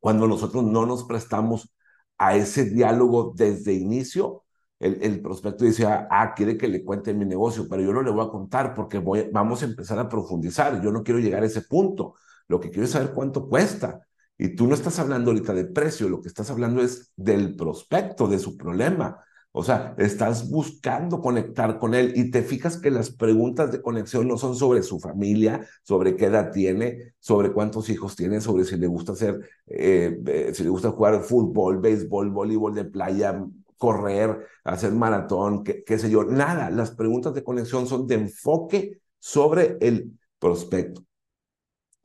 cuando 0.01 0.27
nosotros 0.29 0.65
no 0.65 0.87
nos 0.87 1.05
prestamos 1.05 1.73
a 2.19 2.37
ese 2.37 2.65
diálogo 2.65 3.33
desde 3.37 3.73
inicio, 3.75 4.45
el, 4.79 5.03
el 5.03 5.21
prospecto 5.23 5.65
dice, 5.65 5.87
ah, 5.87 6.07
ah, 6.11 6.35
quiere 6.35 6.57
que 6.57 6.69
le 6.69 6.85
cuente 6.85 7.15
mi 7.15 7.25
negocio, 7.25 7.67
pero 7.69 7.83
yo 7.83 7.93
no 7.93 8.03
le 8.03 8.11
voy 8.11 8.25
a 8.27 8.31
contar 8.31 8.75
porque 8.75 8.99
voy, 8.99 9.29
vamos 9.33 9.63
a 9.63 9.67
empezar 9.67 9.99
a 9.99 10.09
profundizar. 10.09 10.81
Yo 10.83 10.93
no 10.93 11.03
quiero 11.03 11.19
llegar 11.21 11.43
a 11.43 11.47
ese 11.47 11.63
punto. 11.63 12.15
Lo 12.49 12.61
que 12.61 12.71
quiero 12.71 12.85
es 12.85 12.93
saber 12.93 13.13
cuánto 13.13 13.49
cuesta. 13.49 14.07
Y 14.39 14.55
tú 14.55 14.67
no 14.67 14.75
estás 14.75 14.99
hablando 14.99 15.31
ahorita 15.31 15.55
de 15.55 15.65
precio, 15.65 16.09
lo 16.09 16.21
que 16.21 16.29
estás 16.29 16.51
hablando 16.51 16.83
es 16.83 17.13
del 17.17 17.57
prospecto, 17.57 18.29
de 18.29 18.39
su 18.39 18.57
problema. 18.57 19.25
O 19.59 19.63
sea, 19.63 19.95
estás 19.97 20.51
buscando 20.51 21.23
conectar 21.23 21.79
con 21.79 21.95
él 21.95 22.13
y 22.15 22.31
te 22.31 22.43
fijas 22.43 22.77
que 22.77 22.91
las 22.91 23.09
preguntas 23.11 23.73
de 23.73 23.81
conexión 23.81 24.29
no 24.29 24.37
son 24.37 24.55
sobre 24.55 24.83
su 24.83 25.01
familia, 25.01 25.67
sobre 25.83 26.15
qué 26.15 26.27
edad 26.27 26.53
tiene, 26.53 27.15
sobre 27.21 27.53
cuántos 27.53 27.89
hijos 27.89 28.15
tiene, 28.17 28.43
sobre 28.43 28.65
si 28.65 28.77
le 28.77 28.87
gusta 28.87 29.13
hacer, 29.13 29.49
eh, 29.67 30.21
eh, 30.27 30.51
si 30.53 30.63
le 30.63 30.69
gusta 30.69 30.91
jugar 30.91 31.23
fútbol, 31.23 31.79
béisbol, 31.79 32.31
voleibol 32.31 32.75
de 32.75 32.85
playa, 32.85 33.43
correr, 33.79 34.47
hacer 34.63 34.93
maratón, 34.93 35.65
qué, 35.65 35.83
qué 35.85 35.99
sé 35.99 36.11
yo. 36.11 36.25
Nada, 36.25 36.69
las 36.69 36.91
preguntas 36.91 37.33
de 37.33 37.43
conexión 37.43 37.87
son 37.87 38.07
de 38.07 38.17
enfoque 38.17 39.01
sobre 39.19 39.79
el 39.81 40.19
prospecto. 40.39 41.06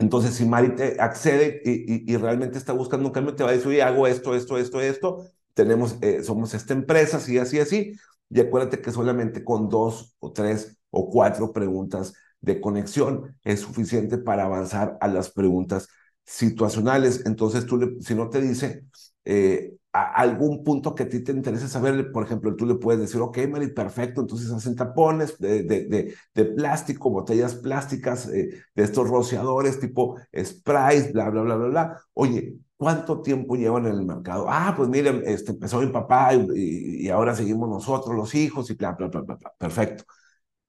Entonces, 0.01 0.33
si 0.33 0.45
Mari 0.45 0.75
te 0.75 0.99
accede 0.99 1.61
y, 1.63 2.17
realmente 2.17 2.57
está 2.57 2.73
buscando 2.73 3.07
un 3.07 3.13
cambio, 3.13 3.35
te 3.35 3.43
va 3.43 3.51
a 3.51 3.53
decir, 3.53 3.67
oye, 3.67 3.83
hago 3.83 4.07
esto, 4.07 4.35
esto, 4.35 4.57
esto, 4.57 4.81
esto, 4.81 5.25
tenemos, 5.53 5.97
eh, 6.01 6.23
somos 6.23 6.55
esta 6.55 6.73
empresa, 6.73 7.17
así, 7.17 7.37
así, 7.37 7.59
así. 7.59 7.93
Y 8.29 8.39
acuérdate 8.39 8.81
que 8.81 8.91
solamente 8.91 9.43
con 9.43 9.69
dos 9.69 10.15
o 10.19 10.31
tres 10.31 10.75
o 10.89 11.09
cuatro 11.11 11.53
preguntas 11.53 12.13
de 12.39 12.59
conexión 12.59 13.37
es 13.43 13.59
suficiente 13.59 14.17
para 14.17 14.45
avanzar 14.45 14.97
a 15.01 15.07
las 15.07 15.29
preguntas 15.29 15.87
situacionales. 16.25 17.23
Entonces, 17.27 17.67
tú, 17.67 17.77
le, 17.77 18.01
si 18.01 18.15
no 18.15 18.29
te 18.29 18.41
dice 18.41 18.85
eh, 19.23 19.75
a 19.93 20.13
algún 20.21 20.63
punto 20.63 20.95
que 20.95 21.03
a 21.03 21.09
ti 21.09 21.21
te 21.23 21.31
interese 21.33 21.67
saber, 21.67 22.11
por 22.11 22.23
ejemplo, 22.23 22.55
tú 22.55 22.65
le 22.65 22.75
puedes 22.75 23.01
decir, 23.01 23.19
ok, 23.21 23.37
Mari, 23.49 23.67
perfecto, 23.67 24.21
entonces 24.21 24.49
hacen 24.51 24.75
tapones 24.75 25.37
de, 25.37 25.63
de, 25.63 26.15
de, 26.33 26.45
plástico, 26.45 27.09
botellas 27.09 27.55
plásticas, 27.55 28.27
eh, 28.29 28.63
de 28.73 28.83
estos 28.83 29.09
rociadores 29.09 29.79
tipo 29.79 30.17
sprays, 30.35 31.11
bla, 31.11 31.29
bla, 31.29 31.41
bla, 31.41 31.55
bla, 31.55 31.67
bla. 31.67 32.01
Oye, 32.13 32.57
¿Cuánto 32.81 33.21
tiempo 33.21 33.55
llevan 33.55 33.85
en 33.85 33.93
el 33.93 34.05
mercado? 34.07 34.47
Ah, 34.49 34.73
pues 34.75 34.89
miren, 34.89 35.21
este, 35.27 35.51
empezó 35.51 35.79
mi 35.81 35.91
papá 35.91 36.33
y, 36.33 37.05
y, 37.05 37.09
ahora 37.09 37.35
seguimos 37.35 37.69
nosotros, 37.69 38.15
los 38.15 38.33
hijos, 38.33 38.71
y 38.71 38.73
bla, 38.73 38.93
bla, 38.93 39.05
bla, 39.07 39.21
bla, 39.21 39.35
bla. 39.35 39.53
Perfecto. 39.55 40.03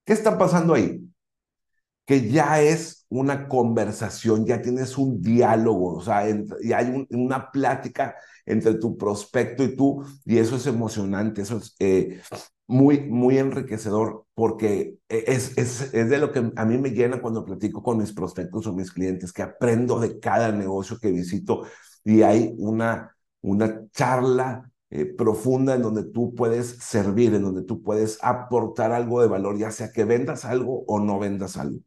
¿Qué 0.05 0.13
está 0.13 0.37
pasando 0.37 0.75
ahí? 0.75 1.01
Que 2.05 2.29
ya 2.29 2.61
es 2.61 3.02
una 3.19 3.47
conversación, 3.47 4.45
ya 4.45 4.61
tienes 4.61 4.97
un 4.97 5.21
diálogo, 5.21 5.95
o 5.95 6.01
sea, 6.01 6.25
y 6.61 6.73
hay 6.73 7.07
una 7.11 7.51
plática 7.51 8.15
entre 8.45 8.75
tu 8.75 8.97
prospecto 8.97 9.63
y 9.63 9.75
tú, 9.75 10.03
y 10.25 10.37
eso 10.37 10.55
es 10.55 10.67
emocionante, 10.67 11.41
eso 11.41 11.57
es 11.57 11.75
eh, 11.79 12.21
muy, 12.67 13.01
muy 13.09 13.37
enriquecedor, 13.37 14.25
porque 14.33 14.97
es, 15.09 15.57
es, 15.57 15.93
es 15.93 16.09
de 16.09 16.17
lo 16.17 16.31
que 16.31 16.51
a 16.55 16.65
mí 16.65 16.77
me 16.77 16.91
llena 16.91 17.21
cuando 17.21 17.45
platico 17.45 17.83
con 17.83 17.97
mis 17.97 18.13
prospectos 18.13 18.67
o 18.67 18.73
mis 18.73 18.91
clientes, 18.91 19.31
que 19.31 19.43
aprendo 19.43 19.99
de 19.99 20.19
cada 20.19 20.51
negocio 20.51 20.97
que 20.99 21.11
visito 21.11 21.63
y 22.03 22.21
hay 22.23 22.53
una, 22.57 23.15
una 23.41 23.87
charla 23.91 24.69
eh, 24.89 25.05
profunda 25.05 25.75
en 25.75 25.81
donde 25.81 26.03
tú 26.03 26.35
puedes 26.35 26.77
servir, 26.79 27.33
en 27.33 27.43
donde 27.43 27.63
tú 27.63 27.81
puedes 27.81 28.19
aportar 28.21 28.91
algo 28.91 29.21
de 29.21 29.27
valor, 29.27 29.57
ya 29.57 29.71
sea 29.71 29.91
que 29.91 30.05
vendas 30.05 30.45
algo 30.45 30.83
o 30.87 30.99
no 30.99 31.19
vendas 31.19 31.57
algo. 31.57 31.79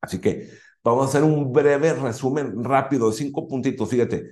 Así 0.00 0.20
que 0.20 0.48
vamos 0.82 1.06
a 1.06 1.08
hacer 1.08 1.24
un 1.24 1.52
breve 1.52 1.92
resumen 1.94 2.62
rápido, 2.64 3.12
cinco 3.12 3.46
puntitos, 3.48 3.88
fíjate. 3.88 4.30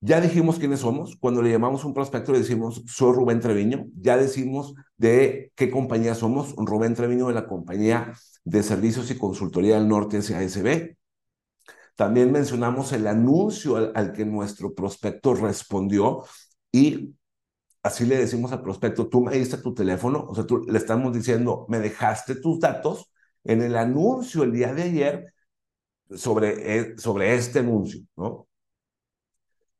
Ya 0.00 0.20
dijimos 0.20 0.58
quiénes 0.58 0.80
somos. 0.80 1.16
Cuando 1.16 1.42
le 1.42 1.50
llamamos 1.50 1.84
un 1.84 1.94
prospecto 1.94 2.32
le 2.32 2.38
decimos, 2.40 2.82
soy 2.86 3.12
Rubén 3.14 3.40
Treviño. 3.40 3.86
Ya 4.00 4.16
decimos 4.16 4.74
de 4.96 5.52
qué 5.56 5.70
compañía 5.70 6.14
somos. 6.14 6.54
Rubén 6.56 6.94
Treviño 6.94 7.28
de 7.28 7.34
la 7.34 7.46
compañía 7.46 8.12
de 8.44 8.62
servicios 8.62 9.10
y 9.10 9.18
consultoría 9.18 9.76
del 9.76 9.88
norte 9.88 10.22
SASB. 10.22 10.96
También 11.96 12.30
mencionamos 12.30 12.92
el 12.92 13.06
anuncio 13.06 13.76
al, 13.76 14.12
que 14.12 14.24
nuestro 14.26 14.74
prospecto 14.74 15.34
respondió 15.34 16.24
y 16.70 17.14
así 17.82 18.04
le 18.04 18.18
decimos 18.18 18.52
al 18.52 18.62
prospecto, 18.62 19.08
tú 19.08 19.22
me 19.22 19.32
diste 19.36 19.56
tu 19.58 19.72
teléfono, 19.74 20.26
o 20.28 20.34
sea, 20.34 20.44
tú 20.46 20.58
le 20.66 20.76
estamos 20.78 21.14
diciendo, 21.14 21.64
me 21.68 21.78
dejaste 21.80 22.36
tus 22.36 22.60
datos 22.60 23.10
en 23.48 23.62
el 23.62 23.76
anuncio 23.76 24.42
el 24.42 24.52
día 24.52 24.74
de 24.74 24.82
ayer 24.82 25.34
sobre, 26.14 26.78
e, 26.78 26.98
sobre 26.98 27.34
este 27.34 27.60
anuncio, 27.60 28.02
¿no? 28.16 28.48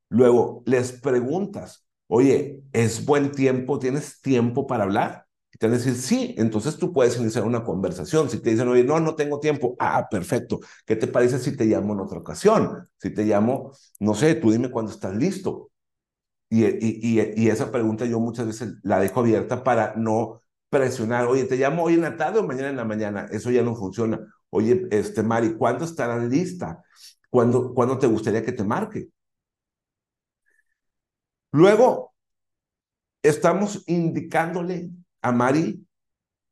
Luego 0.08 0.62
les 0.66 0.92
preguntas, 0.92 1.86
oye, 2.06 2.62
¿es 2.72 3.04
buen 3.04 3.32
tiempo? 3.32 3.78
¿Tienes 3.78 4.20
tiempo 4.20 4.66
para 4.66 4.84
hablar? 4.84 5.26
te 5.58 5.68
van 5.68 5.80
sí, 5.80 6.34
entonces 6.38 6.76
tú 6.76 6.92
puedes 6.92 7.18
iniciar 7.18 7.44
una 7.44 7.64
conversación. 7.64 8.28
Si 8.28 8.40
te 8.40 8.50
dicen, 8.50 8.68
oye, 8.68 8.84
no, 8.84 9.00
no 9.00 9.14
tengo 9.14 9.40
tiempo, 9.40 9.76
ah, 9.78 10.06
perfecto. 10.10 10.60
¿Qué 10.84 10.96
te 10.96 11.06
parece 11.06 11.38
si 11.38 11.56
te 11.56 11.64
llamo 11.64 11.94
en 11.94 12.00
otra 12.00 12.18
ocasión? 12.18 12.88
Si 12.98 13.10
te 13.10 13.24
llamo, 13.24 13.72
no 14.00 14.14
sé, 14.14 14.34
tú 14.34 14.50
dime 14.50 14.70
cuándo 14.70 14.92
estás 14.92 15.14
listo. 15.16 15.70
Y, 16.48 16.64
y, 16.64 17.34
y, 17.36 17.48
esa 17.48 17.72
pregunta 17.72 18.06
yo 18.06 18.20
muchas 18.20 18.46
veces 18.46 18.74
la 18.82 19.00
dejo 19.00 19.20
abierta 19.20 19.64
para 19.64 19.94
no 19.96 20.40
presionar, 20.68 21.26
oye, 21.26 21.44
te 21.44 21.56
llamo 21.56 21.84
hoy 21.84 21.94
en 21.94 22.02
la 22.02 22.16
tarde 22.16 22.40
o 22.40 22.46
mañana 22.46 22.70
en 22.70 22.76
la 22.76 22.84
mañana. 22.84 23.26
Eso 23.30 23.50
ya 23.50 23.62
no 23.62 23.74
funciona. 23.76 24.20
Oye, 24.50 24.86
este, 24.90 25.22
Mari, 25.22 25.54
¿cuándo 25.56 25.84
estarán 25.84 26.28
lista? 26.30 26.82
¿Cuándo, 27.30 27.74
¿Cuándo 27.74 27.98
te 27.98 28.06
gustaría 28.06 28.44
que 28.44 28.52
te 28.52 28.64
marque? 28.64 29.08
Luego, 31.52 32.14
estamos 33.22 33.82
indicándole 33.86 34.90
a 35.22 35.32
Mari 35.32 35.86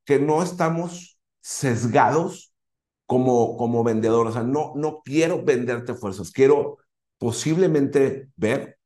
que 0.04 0.18
no 0.18 0.42
estamos 0.42 1.18
sesgados 1.40 2.54
como, 3.06 3.56
como 3.56 3.84
vendedor. 3.84 4.26
O 4.28 4.32
sea, 4.32 4.42
no, 4.42 4.72
no 4.76 5.02
quiero 5.04 5.44
venderte 5.44 5.94
fuerzas, 5.94 6.30
quiero 6.30 6.78
posiblemente 7.18 8.30
ver 8.36 8.78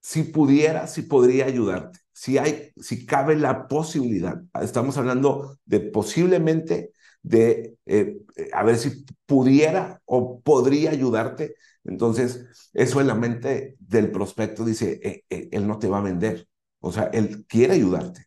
si 0.00 0.24
pudiera, 0.24 0.86
si 0.88 1.02
podría 1.02 1.46
ayudarte, 1.46 2.00
si 2.22 2.38
hay, 2.38 2.70
si 2.76 3.04
cabe 3.04 3.34
la 3.34 3.66
posibilidad. 3.66 4.40
Estamos 4.60 4.96
hablando 4.96 5.58
de 5.64 5.80
posiblemente 5.80 6.92
de 7.20 7.76
eh, 7.84 8.20
a 8.52 8.62
ver 8.62 8.78
si 8.78 9.04
pudiera 9.26 10.00
o 10.04 10.40
podría 10.40 10.92
ayudarte. 10.92 11.56
Entonces, 11.82 12.70
eso 12.74 13.00
en 13.00 13.08
la 13.08 13.16
mente 13.16 13.74
del 13.80 14.12
prospecto 14.12 14.64
dice, 14.64 15.00
eh, 15.02 15.24
eh, 15.30 15.48
él 15.50 15.66
no 15.66 15.80
te 15.80 15.88
va 15.88 15.98
a 15.98 16.02
vender. 16.02 16.46
O 16.78 16.92
sea, 16.92 17.10
él 17.12 17.44
quiere 17.48 17.74
ayudarte. 17.74 18.26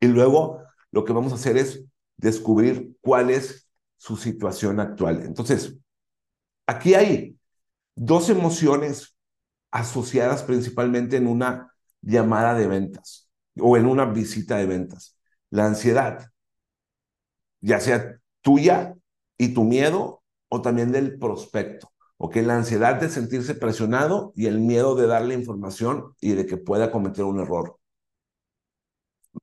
Y 0.00 0.08
luego 0.08 0.64
lo 0.90 1.04
que 1.04 1.12
vamos 1.12 1.30
a 1.30 1.36
hacer 1.36 1.56
es 1.58 1.84
descubrir 2.16 2.96
cuál 3.00 3.30
es 3.30 3.68
su 3.96 4.16
situación 4.16 4.80
actual. 4.80 5.22
Entonces, 5.24 5.78
aquí 6.66 6.94
hay 6.94 7.38
dos 7.94 8.28
emociones 8.28 9.16
asociadas 9.70 10.42
principalmente 10.42 11.16
en 11.16 11.28
una 11.28 11.71
llamada 12.02 12.54
de 12.54 12.66
ventas 12.66 13.30
o 13.58 13.76
en 13.76 13.86
una 13.86 14.04
visita 14.06 14.56
de 14.56 14.66
ventas. 14.66 15.16
La 15.50 15.66
ansiedad, 15.66 16.30
ya 17.60 17.80
sea 17.80 18.18
tuya 18.40 18.94
y 19.38 19.54
tu 19.54 19.64
miedo 19.64 20.22
o 20.48 20.62
también 20.62 20.92
del 20.92 21.18
prospecto. 21.18 21.92
¿ok? 22.22 22.36
La 22.36 22.56
ansiedad 22.56 23.00
de 23.00 23.08
sentirse 23.08 23.54
presionado 23.54 24.32
y 24.36 24.46
el 24.46 24.60
miedo 24.60 24.94
de 24.94 25.08
darle 25.08 25.34
información 25.34 26.14
y 26.20 26.32
de 26.32 26.46
que 26.46 26.56
pueda 26.56 26.92
cometer 26.92 27.24
un 27.24 27.40
error. 27.40 27.78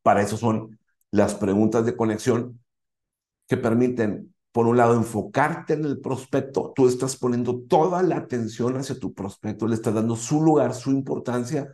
Para 0.01 0.21
eso 0.21 0.37
son 0.37 0.79
las 1.11 1.35
preguntas 1.35 1.85
de 1.85 1.95
conexión 1.95 2.61
que 3.47 3.57
permiten, 3.57 4.33
por 4.51 4.67
un 4.67 4.77
lado, 4.77 4.93
enfocarte 4.95 5.73
en 5.73 5.83
el 5.85 5.99
prospecto. 5.99 6.71
Tú 6.75 6.87
estás 6.87 7.17
poniendo 7.17 7.61
toda 7.63 8.01
la 8.03 8.17
atención 8.17 8.77
hacia 8.77 8.97
tu 8.97 9.13
prospecto, 9.13 9.67
le 9.67 9.75
estás 9.75 9.95
dando 9.95 10.15
su 10.15 10.41
lugar, 10.41 10.73
su 10.73 10.91
importancia. 10.91 11.73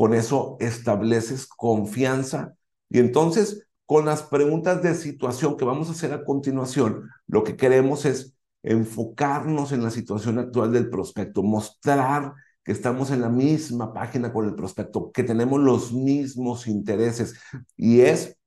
Con 0.00 0.14
eso 0.14 0.56
estableces 0.60 1.46
confianza. 1.46 2.54
Y 2.88 3.00
entonces, 3.00 3.66
con 3.84 4.06
las 4.06 4.22
preguntas 4.22 4.82
de 4.82 4.94
situación 4.94 5.58
que 5.58 5.66
vamos 5.66 5.90
a 5.90 5.92
hacer 5.92 6.14
a 6.14 6.24
continuación, 6.24 7.10
lo 7.26 7.44
que 7.44 7.54
queremos 7.54 8.06
es 8.06 8.34
enfocarnos 8.62 9.72
en 9.72 9.82
la 9.82 9.90
situación 9.90 10.38
actual 10.38 10.72
del 10.72 10.88
prospecto, 10.88 11.42
mostrar 11.42 12.32
que 12.64 12.72
estamos 12.72 13.10
en 13.10 13.20
la 13.20 13.28
misma 13.28 13.92
página 13.92 14.32
con 14.32 14.46
el 14.46 14.54
prospecto, 14.54 15.12
que 15.12 15.22
tenemos 15.22 15.60
los 15.60 15.92
mismos 15.92 16.66
intereses 16.66 17.34
y 17.76 18.00
es 18.00 18.38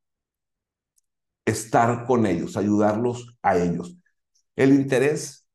estar 1.45 2.07
con 2.07 2.25
ellos, 2.25 2.57
ayudarlos 2.57 3.37
a 3.43 3.59
ellos. 3.59 3.95
El 4.55 4.73
interés 4.73 5.45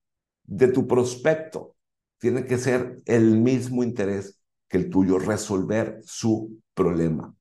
de 0.45 0.69
tu 0.69 0.87
prospecto 0.87 1.75
tiene 2.19 2.47
que 2.47 2.57
ser 2.57 3.03
el 3.05 3.41
mismo 3.41 3.83
interés 3.83 4.38
que 4.69 4.79
el 4.79 4.91
tuyo, 4.91 5.19
resolver 5.19 6.01
su 6.05 6.61
problema. 6.75 7.35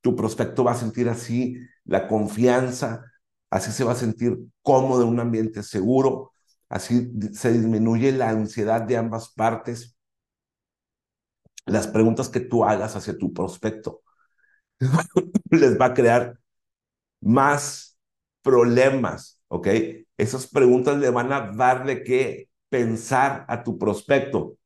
Tu 0.00 0.16
prospecto 0.16 0.64
va 0.64 0.72
a 0.72 0.76
sentir 0.76 1.08
así 1.08 1.58
la 1.84 2.08
confianza, 2.08 3.04
así 3.50 3.72
se 3.72 3.84
va 3.84 3.92
a 3.92 3.96
sentir 3.96 4.38
cómodo 4.62 5.02
en 5.02 5.08
un 5.08 5.20
ambiente 5.20 5.62
seguro, 5.62 6.32
así 6.68 7.12
se 7.34 7.52
disminuye 7.52 8.12
la 8.12 8.30
ansiedad 8.30 8.82
de 8.82 8.96
ambas 8.96 9.30
partes 9.32 9.96
las 11.66 11.86
preguntas 11.86 12.28
que 12.28 12.40
tú 12.40 12.64
hagas 12.64 12.96
hacia 12.96 13.16
tu 13.16 13.32
prospecto 13.32 14.02
les 15.50 15.78
va 15.80 15.86
a 15.86 15.94
crear 15.94 16.38
más 17.20 17.98
problemas, 18.42 19.40
¿ok? 19.48 19.68
Esas 20.16 20.46
preguntas 20.46 20.98
le 20.98 21.10
van 21.10 21.32
a 21.32 21.52
dar 21.52 21.86
de 21.86 22.02
qué 22.02 22.48
pensar 22.68 23.44
a 23.48 23.62
tu 23.62 23.78
prospecto. 23.78 24.56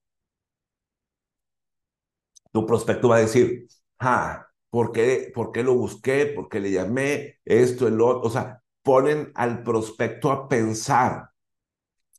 Tu 2.56 2.64
prospecto 2.66 3.08
va 3.10 3.16
a 3.16 3.20
decir, 3.20 3.66
ah, 3.98 4.42
¿Por 4.70 4.92
qué, 4.92 5.30
¿Por 5.34 5.52
qué 5.52 5.62
lo 5.62 5.74
busqué? 5.74 6.26
¿Por 6.26 6.48
qué 6.48 6.60
le 6.60 6.70
llamé? 6.72 7.38
Esto, 7.44 7.86
el 7.88 8.00
otro. 8.00 8.22
O 8.22 8.30
sea, 8.30 8.62
ponen 8.82 9.30
al 9.34 9.62
prospecto 9.62 10.30
a 10.30 10.48
pensar. 10.48 11.30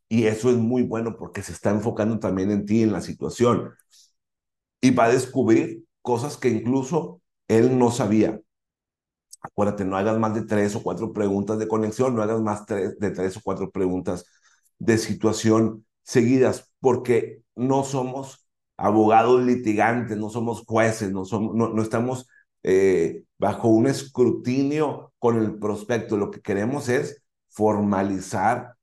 Y 0.09 0.25
eso 0.25 0.49
es 0.49 0.57
muy 0.57 0.83
bueno 0.83 1.17
porque 1.17 1.41
se 1.43 1.51
está 1.53 1.71
enfocando 1.71 2.19
también 2.19 2.51
en 2.51 2.65
ti, 2.65 2.83
en 2.83 2.91
la 2.93 3.01
situación. 3.01 3.73
Y 4.81 4.91
va 4.91 5.05
a 5.05 5.09
descubrir 5.11 5.85
cosas 6.01 6.37
que 6.37 6.49
incluso 6.49 7.21
él 7.47 7.77
no 7.77 7.91
sabía. 7.91 8.39
Acuérdate, 9.41 9.85
no 9.85 9.97
hagas 9.97 10.17
más 10.19 10.33
de 10.33 10.43
tres 10.43 10.75
o 10.75 10.83
cuatro 10.83 11.13
preguntas 11.13 11.59
de 11.59 11.67
conexión, 11.67 12.15
no 12.15 12.21
hagas 12.23 12.41
más 12.41 12.65
de 12.65 13.11
tres 13.11 13.37
o 13.37 13.41
cuatro 13.43 13.71
preguntas 13.71 14.25
de 14.79 14.97
situación 14.97 15.85
seguidas, 16.03 16.71
porque 16.79 17.43
no 17.55 17.83
somos 17.83 18.46
abogados 18.77 19.43
litigantes, 19.43 20.17
no 20.17 20.29
somos 20.29 20.63
jueces, 20.65 21.11
no, 21.11 21.25
somos, 21.25 21.55
no, 21.55 21.81
estamos 21.81 22.27
eh, 22.63 23.23
bajo 23.39 23.67
un 23.69 23.87
escrutinio 23.87 25.13
con 25.19 25.37
el 25.37 25.57
prospecto. 25.57 26.15
Lo 26.17 26.31
que 26.31 26.41
queremos 26.41 26.87
es 26.89 27.23
formalizar 27.49 28.75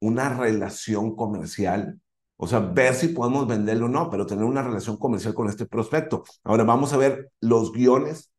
una 0.00 0.30
relación 0.30 1.14
comercial, 1.14 2.00
o 2.36 2.46
sea, 2.46 2.60
ver 2.60 2.94
si 2.94 3.08
podemos 3.08 3.46
venderlo 3.46 3.86
o 3.86 3.88
no, 3.88 4.10
pero 4.10 4.26
tener 4.26 4.44
una 4.44 4.62
relación 4.62 4.96
comercial 4.96 5.34
con 5.34 5.48
este 5.48 5.66
prospecto. 5.66 6.24
Ahora 6.42 6.64
vamos 6.64 6.92
a 6.92 6.96
ver 6.96 7.30
los 7.40 7.72
guiones 7.72 8.32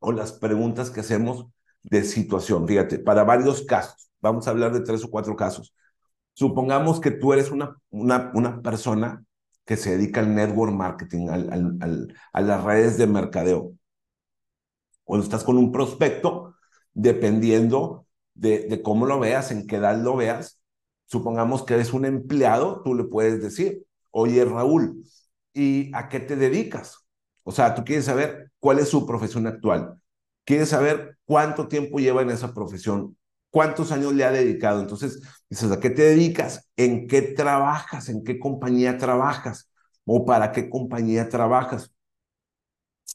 o 0.00 0.12
las 0.12 0.32
preguntas 0.32 0.90
que 0.90 1.00
hacemos 1.00 1.46
de 1.82 2.04
situación. 2.04 2.66
Fíjate, 2.66 2.98
para 2.98 3.24
varios 3.24 3.62
casos, 3.62 4.10
vamos 4.20 4.46
a 4.46 4.50
hablar 4.50 4.72
de 4.72 4.80
tres 4.80 5.04
o 5.04 5.10
cuatro 5.10 5.36
casos. 5.36 5.74
Supongamos 6.34 7.00
que 7.00 7.10
tú 7.10 7.32
eres 7.32 7.50
una, 7.50 7.76
una, 7.90 8.30
una 8.34 8.62
persona 8.62 9.24
que 9.70 9.76
se 9.76 9.92
dedica 9.92 10.18
al 10.18 10.34
network 10.34 10.72
marketing, 10.72 11.28
al, 11.28 11.78
al, 11.80 12.16
a 12.32 12.40
las 12.40 12.64
redes 12.64 12.98
de 12.98 13.06
mercadeo. 13.06 13.74
Cuando 15.04 15.22
estás 15.22 15.44
con 15.44 15.56
un 15.58 15.70
prospecto, 15.70 16.56
dependiendo 16.92 18.04
de, 18.34 18.66
de 18.66 18.82
cómo 18.82 19.06
lo 19.06 19.20
veas, 19.20 19.52
en 19.52 19.68
qué 19.68 19.76
edad 19.76 19.96
lo 19.96 20.16
veas, 20.16 20.60
supongamos 21.06 21.62
que 21.62 21.74
eres 21.74 21.92
un 21.92 22.04
empleado, 22.04 22.82
tú 22.82 22.96
le 22.96 23.04
puedes 23.04 23.40
decir, 23.40 23.86
oye 24.10 24.44
Raúl, 24.44 25.04
¿y 25.54 25.94
a 25.94 26.08
qué 26.08 26.18
te 26.18 26.34
dedicas? 26.34 27.06
O 27.44 27.52
sea, 27.52 27.76
tú 27.76 27.84
quieres 27.84 28.06
saber 28.06 28.50
cuál 28.58 28.80
es 28.80 28.88
su 28.88 29.06
profesión 29.06 29.46
actual. 29.46 30.02
Quieres 30.44 30.70
saber 30.70 31.16
cuánto 31.24 31.68
tiempo 31.68 32.00
lleva 32.00 32.22
en 32.22 32.30
esa 32.30 32.52
profesión, 32.52 33.16
cuántos 33.50 33.92
años 33.92 34.14
le 34.14 34.24
ha 34.24 34.30
dedicado. 34.32 34.80
Entonces, 34.80 35.20
dices, 35.48 35.70
¿a 35.72 35.80
qué 35.80 35.90
te 35.90 36.02
dedicas? 36.02 36.68
¿En 36.76 37.06
qué 37.08 37.22
trabajas? 37.22 38.08
¿En 38.08 38.24
qué 38.24 38.38
compañía 38.38 38.98
trabajas? 38.98 39.70
¿O 40.04 40.24
para 40.24 40.52
qué 40.52 40.68
compañía 40.70 41.28
trabajas? 41.28 41.92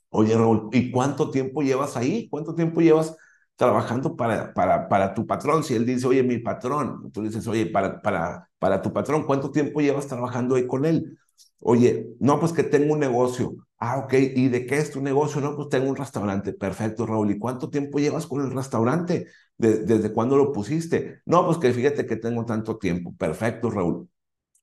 Oye, 0.09 0.35
Raúl, 0.37 0.69
¿y 0.71 0.91
cuánto 0.91 1.29
tiempo 1.29 1.61
llevas 1.61 1.97
ahí? 1.97 2.29
¿Cuánto 2.29 2.55
tiempo 2.55 2.79
llevas 2.81 3.15
trabajando 3.55 4.15
para, 4.15 4.53
para, 4.53 4.87
para 4.87 5.13
tu 5.13 5.25
patrón? 5.27 5.63
Si 5.63 5.73
él 5.75 5.85
dice, 5.85 6.07
oye, 6.07 6.23
mi 6.23 6.37
patrón, 6.39 7.11
tú 7.11 7.21
dices, 7.23 7.45
oye, 7.47 7.65
para, 7.65 8.01
para, 8.01 8.49
para 8.59 8.81
tu 8.81 8.93
patrón, 8.93 9.23
¿cuánto 9.25 9.51
tiempo 9.51 9.81
llevas 9.81 10.07
trabajando 10.07 10.55
ahí 10.55 10.67
con 10.67 10.85
él? 10.85 11.17
Oye, 11.59 12.07
no, 12.19 12.39
pues 12.39 12.53
que 12.53 12.63
tengo 12.63 12.93
un 12.93 12.99
negocio. 12.99 13.55
Ah, 13.77 13.97
ok. 13.97 14.13
¿Y 14.35 14.47
de 14.49 14.65
qué 14.65 14.77
es 14.77 14.91
tu 14.91 15.01
negocio? 15.01 15.41
No, 15.41 15.55
pues 15.55 15.69
tengo 15.69 15.89
un 15.89 15.95
restaurante. 15.95 16.53
Perfecto, 16.53 17.05
Raúl. 17.05 17.31
¿Y 17.31 17.39
cuánto 17.39 17.69
tiempo 17.69 17.99
llevas 17.99 18.25
con 18.27 18.41
el 18.41 18.51
restaurante? 18.51 19.27
¿Desde 19.57 20.11
cuándo 20.11 20.35
lo 20.37 20.51
pusiste? 20.51 21.21
No, 21.25 21.45
pues 21.45 21.57
que 21.57 21.71
fíjate 21.73 22.05
que 22.05 22.17
tengo 22.17 22.45
tanto 22.45 22.77
tiempo. 22.77 23.15
Perfecto, 23.17 23.69
Raúl. 23.69 24.09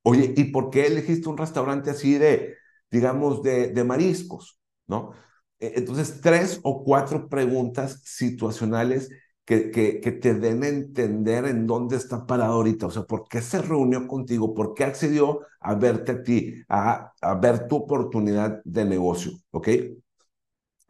Oye, 0.03 0.35
¿y 0.37 0.45
por 0.45 0.71
qué 0.71 0.87
elegiste 0.87 1.29
un 1.29 1.39
restaurante 1.39 1.91
así 1.91 2.19
de, 2.19 2.57
digamos, 2.91 3.43
de, 3.43 3.69
de 3.69 3.85
mariscos? 3.85 4.61
¿No? 4.87 5.13
E, 5.61 5.75
entonces, 5.77 6.21
tres 6.21 6.61
o 6.65 6.85
cuatro 6.85 7.29
preguntas 7.29 8.03
situacionales 8.05 9.11
que, 9.45 9.71
que, 9.71 10.13
te 10.13 10.35
den 10.35 10.63
a 10.63 10.69
entender 10.69 11.47
en 11.47 11.67
dónde 11.67 11.97
está 11.97 12.27
parado 12.27 12.55
ahorita, 12.55 12.87
o 12.87 12.91
sea, 12.91 13.03
por 13.05 13.29
qué 13.29 13.41
se 13.43 13.61
reunió 13.61 14.07
contigo, 14.07 14.55
por 14.55 14.75
qué 14.75 14.85
accedió 14.85 15.41
a 15.61 15.75
verte 15.75 16.13
a 16.13 16.23
ti, 16.23 16.55
a, 16.69 17.13
a 17.21 17.35
ver 17.35 17.67
tu 17.69 17.77
oportunidad 17.77 18.63
de 18.65 18.85
negocio, 18.85 19.33
¿ok? 19.51 19.69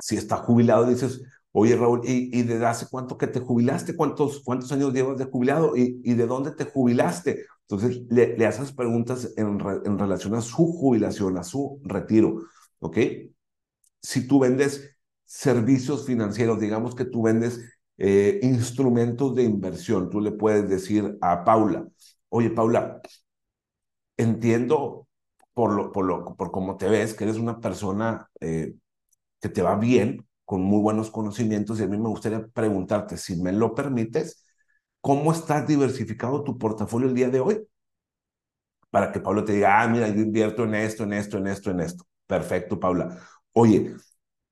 Si 0.00 0.16
está 0.16 0.36
jubilado, 0.36 0.86
dices, 0.86 1.22
oye 1.52 1.76
Raúl, 1.76 2.00
¿y, 2.04 2.36
y 2.38 2.42
desde 2.42 2.66
hace 2.66 2.86
cuánto 2.90 3.18
que 3.18 3.26
te 3.26 3.40
jubilaste? 3.40 3.96
¿Cuántos, 3.96 4.42
cuántos 4.42 4.72
años 4.72 4.92
llevas 4.92 5.18
de 5.18 5.24
jubilado? 5.26 5.76
¿Y, 5.76 6.00
y 6.04 6.14
de 6.14 6.26
dónde 6.26 6.52
te 6.52 6.64
jubilaste? 6.64 7.44
Entonces, 7.68 8.02
le, 8.10 8.36
le 8.36 8.46
haces 8.46 8.72
preguntas 8.72 9.32
en, 9.36 9.58
en 9.84 9.98
relación 9.98 10.34
a 10.34 10.40
su 10.42 10.66
jubilación, 10.72 11.38
a 11.38 11.44
su 11.44 11.80
retiro, 11.84 12.42
¿ok? 12.80 12.98
Si 14.00 14.26
tú 14.26 14.40
vendes 14.40 14.96
servicios 15.24 16.04
financieros, 16.06 16.60
digamos 16.60 16.94
que 16.94 17.04
tú 17.04 17.22
vendes 17.22 17.60
eh, 17.98 18.40
instrumentos 18.42 19.34
de 19.34 19.44
inversión. 19.44 20.10
Tú 20.10 20.20
le 20.20 20.32
puedes 20.32 20.68
decir 20.68 21.16
a 21.20 21.44
Paula, 21.44 21.86
oye 22.28 22.50
Paula, 22.50 23.00
entiendo 24.16 25.06
por, 25.54 25.72
lo, 25.72 25.92
por, 25.92 26.04
lo, 26.06 26.36
por 26.36 26.50
cómo 26.50 26.76
te 26.76 26.88
ves, 26.88 27.14
que 27.14 27.24
eres 27.24 27.36
una 27.36 27.60
persona 27.60 28.28
eh, 28.40 28.74
que 29.40 29.48
te 29.48 29.62
va 29.62 29.76
bien, 29.76 30.26
con 30.52 30.60
muy 30.62 30.80
buenos 30.82 31.10
conocimientos, 31.10 31.80
y 31.80 31.84
a 31.84 31.86
mí 31.86 31.96
me 31.96 32.10
gustaría 32.10 32.46
preguntarte, 32.46 33.16
si 33.16 33.40
me 33.40 33.52
lo 33.52 33.74
permites, 33.74 34.44
¿cómo 35.00 35.32
estás 35.32 35.66
diversificado 35.66 36.44
tu 36.44 36.58
portafolio 36.58 37.08
el 37.08 37.14
día 37.14 37.30
de 37.30 37.40
hoy? 37.40 37.66
Para 38.90 39.10
que 39.10 39.20
Paula 39.20 39.44
te 39.46 39.54
diga, 39.54 39.80
ah, 39.80 39.88
mira, 39.88 40.08
yo 40.08 40.20
invierto 40.20 40.64
en 40.64 40.74
esto, 40.74 41.04
en 41.04 41.14
esto, 41.14 41.38
en 41.38 41.46
esto, 41.46 41.70
en 41.70 41.80
esto. 41.80 42.04
Perfecto, 42.26 42.78
Paula. 42.78 43.18
Oye, 43.52 43.94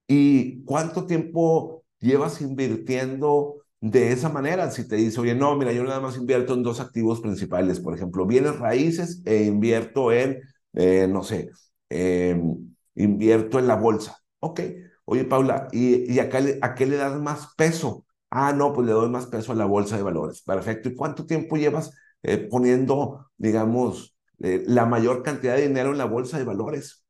¿y 0.09 0.65
cuánto 0.65 1.07
tiempo 1.07 1.85
llevas 2.01 2.41
invirtiendo 2.41 3.57
de 3.81 4.13
esa 4.13 4.29
manera. 4.31 4.71
Si 4.71 4.89
te 4.89 4.97
dice, 4.97 5.21
oye, 5.21 5.35
no, 5.35 5.57
mira, 5.57 5.73
yo 5.73 5.85
nada 5.85 6.01
más 6.01 6.17
invierto 6.17 6.55
en 6.55 6.63
dos 6.63 6.81
activos 6.81 7.21
principales, 7.21 7.81
por 7.81 7.95
ejemplo, 7.95 8.27
bienes 8.27 8.59
raíces 8.59 9.23
e 9.27 9.45
invierto 9.45 10.13
en, 10.13 10.41
eh, 10.75 11.07
no 11.09 11.23
sé, 11.25 11.51
em, 11.91 12.75
invierto 12.95 13.59
en 13.59 13.67
la 13.69 13.77
bolsa. 13.77 14.19
Ok, 14.41 14.61
oye, 15.05 15.25
Paula, 15.25 15.69
¿y, 15.73 16.13
y 16.13 16.19
acá, 16.21 16.41
a 16.63 16.75
qué 16.75 16.87
le 16.87 16.97
das 16.97 17.19
más 17.21 17.55
peso? 17.57 18.07
Ah, 18.31 18.53
no, 18.53 18.73
pues 18.73 18.87
le 18.87 18.93
doy 18.93 19.09
más 19.11 19.27
peso 19.27 19.53
a 19.53 19.55
la 19.57 19.65
bolsa 19.67 19.97
de 19.97 20.03
valores. 20.03 20.43
Perfecto. 20.43 20.89
¿Y 20.89 20.95
cuánto 20.95 21.27
tiempo 21.27 21.57
llevas 21.57 21.93
eh, 22.23 22.39
poniendo, 22.39 23.31
digamos, 23.37 24.17
eh, 24.39 24.63
la 24.67 24.87
mayor 24.87 25.23
cantidad 25.23 25.57
de 25.57 25.69
dinero 25.69 25.91
en 25.93 25.99
la 25.99 26.05
bolsa 26.05 26.39
de 26.39 26.45
valores? 26.45 27.05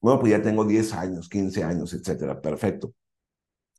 Bueno, 0.00 0.20
pues 0.20 0.30
ya 0.32 0.42
tengo 0.42 0.64
10 0.64 0.92
años, 0.94 1.28
15 1.28 1.64
años, 1.64 1.92
etcétera. 1.92 2.40
Perfecto. 2.40 2.94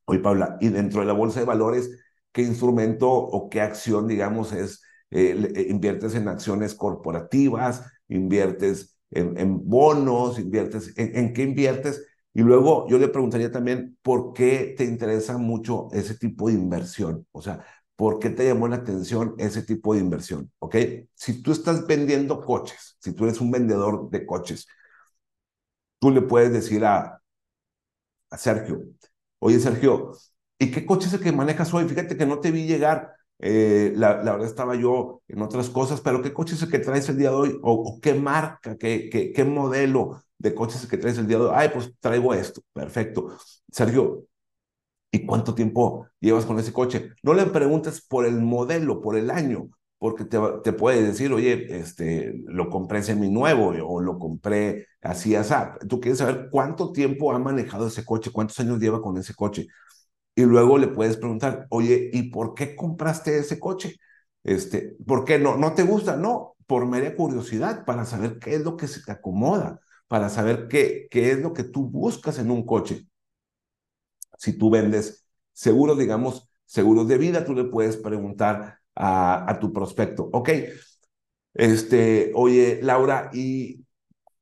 Oye, 0.06 0.20
Paula, 0.20 0.58
y 0.60 0.70
dentro 0.70 1.02
de 1.02 1.08
la 1.08 1.13
bolsa 1.13 1.39
de 1.39 1.46
valores, 1.46 1.89
¿qué 2.32 2.42
instrumento 2.42 3.10
o 3.12 3.50
qué 3.50 3.62
acción, 3.62 4.08
digamos, 4.08 4.54
es, 4.54 4.82
eh, 5.12 5.68
inviertes 5.70 6.15
en 6.15 6.28
acciones 6.28 6.76
corporativas, 6.76 7.84
inviertes 8.08 8.98
en, 9.12 9.68
bonos, 9.70 10.39
inviertes, 10.39 10.94
en, 10.98 11.34
qué 11.34 11.44
inviertes? 11.44 12.06
Y 12.39 12.41
luego 12.41 12.88
yo 12.88 12.97
le 12.97 13.10
preguntaría 13.10 13.52
también, 13.52 13.97
¿por 14.02 14.32
qué 14.32 14.73
te 14.78 14.86
interesa 14.86 15.38
mucho 15.38 15.89
ese 15.91 16.15
tipo 16.15 16.47
de 16.47 16.54
inversión? 16.54 17.28
O 17.34 17.41
sea, 17.41 17.65
¿por 17.97 18.17
qué 18.17 18.30
te 18.30 18.45
llamó 18.47 18.69
la 18.69 18.78
atención 18.78 19.36
ese 19.38 19.62
tipo 19.63 19.93
de 19.93 19.99
inversión? 19.99 20.49
¿Ok? 20.60 20.78
Si 21.15 21.43
tú 21.43 21.52
estás 21.52 21.86
vendiendo 21.86 22.39
coches, 22.39 22.95
si 23.02 23.12
tú 23.12 23.25
eres 23.25 23.41
un 23.41 23.52
vendedor 23.52 24.10
de 24.10 24.25
coches, 24.25 24.67
tú 25.99 26.12
le 26.12 26.21
puedes 26.21 26.52
decir 26.52 26.84
a, 26.86 27.21
Sergio, 28.38 28.84
Oye, 29.39 29.60
Sergio, 29.60 30.13
¿y 30.58 30.71
qué 30.71 30.86
coche 30.86 31.08
es 31.08 31.13
el 31.13 31.21
que 31.21 31.32
manejas 31.32 31.73
hoy? 31.73 31.88
Fíjate 31.88 32.17
que 32.17 32.25
no 32.25 32.39
te 32.39 32.52
vi 32.52 32.65
llegar. 32.67 33.15
Eh, 33.39 33.93
la, 33.95 34.15
verdad 34.15 34.45
estaba 34.45 34.75
yo 34.75 35.21
en 35.28 35.41
otras 35.41 35.69
cosas, 35.69 36.02
pero 36.02 36.21
¿qué 36.21 36.34
coche 36.34 36.56
es 36.56 36.62
el 36.62 36.69
que 36.69 36.80
traes 36.80 37.08
el 37.10 37.17
día 37.17 37.30
de 37.30 37.36
hoy? 37.36 37.60
¿O, 37.63 37.99
qué 38.02 38.13
marca, 38.13 38.78
qué, 38.78 39.10
qué, 39.10 39.32
qué 39.32 39.43
modelo 39.45 40.21
de 40.38 40.54
coches 40.54 40.78
es 40.78 40.84
el 40.84 40.89
que 40.89 40.97
traes 40.97 41.17
el 41.17 41.28
día 41.28 41.38
de 41.38 41.45
hoy? 41.45 41.52
Ay, 41.56 41.69
pues 41.73 41.93
traigo 41.99 42.34
esto. 42.34 42.62
Perfecto. 42.73 43.38
Sergio, 43.71 44.25
¿y 45.12 45.25
cuánto 45.25 45.56
tiempo 45.56 46.08
llevas 46.19 46.45
con 46.45 46.60
ese 46.60 46.73
coche? 46.73 47.12
No 47.23 47.34
le 47.34 47.45
preguntes 47.47 48.02
por 48.02 48.25
el 48.25 48.39
modelo, 48.41 49.02
por 49.02 49.17
el 49.17 49.32
año, 49.32 49.69
porque 49.97 50.25
te, 50.25 50.39
te 50.63 50.73
puede 50.73 51.04
decir, 51.04 51.34
oye, 51.34 51.80
este, 51.80 52.34
lo 52.45 52.69
compré 52.69 53.04
semi-nuevo 53.04 53.73
o 53.88 54.02
lo 54.02 54.19
compré 54.19 54.88
así, 55.02 55.36
así. 55.36 55.54
Tú 55.88 55.99
quieres 55.99 56.19
saber 56.19 56.49
cuánto 56.52 56.91
tiempo 56.91 57.32
ha 57.32 57.39
manejado 57.39 57.88
ese 57.88 58.06
coche, 58.06 58.32
cuántos 58.32 58.60
años 58.60 58.80
lleva 58.80 59.02
con 59.02 59.17
ese 59.17 59.34
coche. 59.34 59.67
Y 60.39 60.45
luego 60.45 60.78
le 60.78 60.88
puedes 60.88 61.17
preguntar, 61.17 61.67
oye, 61.69 62.10
¿y 62.13 62.30
por 62.32 62.54
qué 62.54 62.73
compraste 62.73 63.38
ese 63.39 63.60
coche? 63.60 63.97
Este, 64.41 64.95
¿Por 65.06 65.25
qué 65.25 65.38
no? 65.38 65.58
¿No 65.58 65.73
te 65.73 65.84
gusta? 65.84 66.15
No, 66.15 66.56
por 66.65 66.86
mera 66.88 67.13
curiosidad, 67.13 67.84
para 67.84 68.06
saber 68.06 68.39
qué 68.39 68.56
es 68.56 68.62
lo 68.62 68.78
que 68.78 68.88
se 68.88 69.02
te 69.04 69.12
acomoda, 69.12 69.82
para 70.08 70.30
saber 70.30 70.69
qué, 70.69 71.10
qué 71.12 71.32
es 71.32 71.39
lo 71.39 71.52
que 71.52 71.65
tú 71.65 71.89
buscas 71.89 72.39
en 72.39 72.52
un 72.52 72.65
coche. 72.65 73.06
Si 74.38 74.58
tú 74.58 74.69
vendes 74.69 75.25
seguros, 75.52 75.97
digamos, 75.97 76.49
seguros 76.63 77.10
de 77.10 77.17
vida, 77.17 77.43
tú 77.43 77.54
le 77.54 77.65
puedes 77.65 77.97
preguntar 77.97 78.80
a, 78.95 79.58
tu 79.60 79.73
prospecto. 79.73 80.30
Ok, 80.32 80.52
este, 81.54 82.32
oye, 82.34 82.80
Laura, 82.82 83.30
¿y 83.34 83.86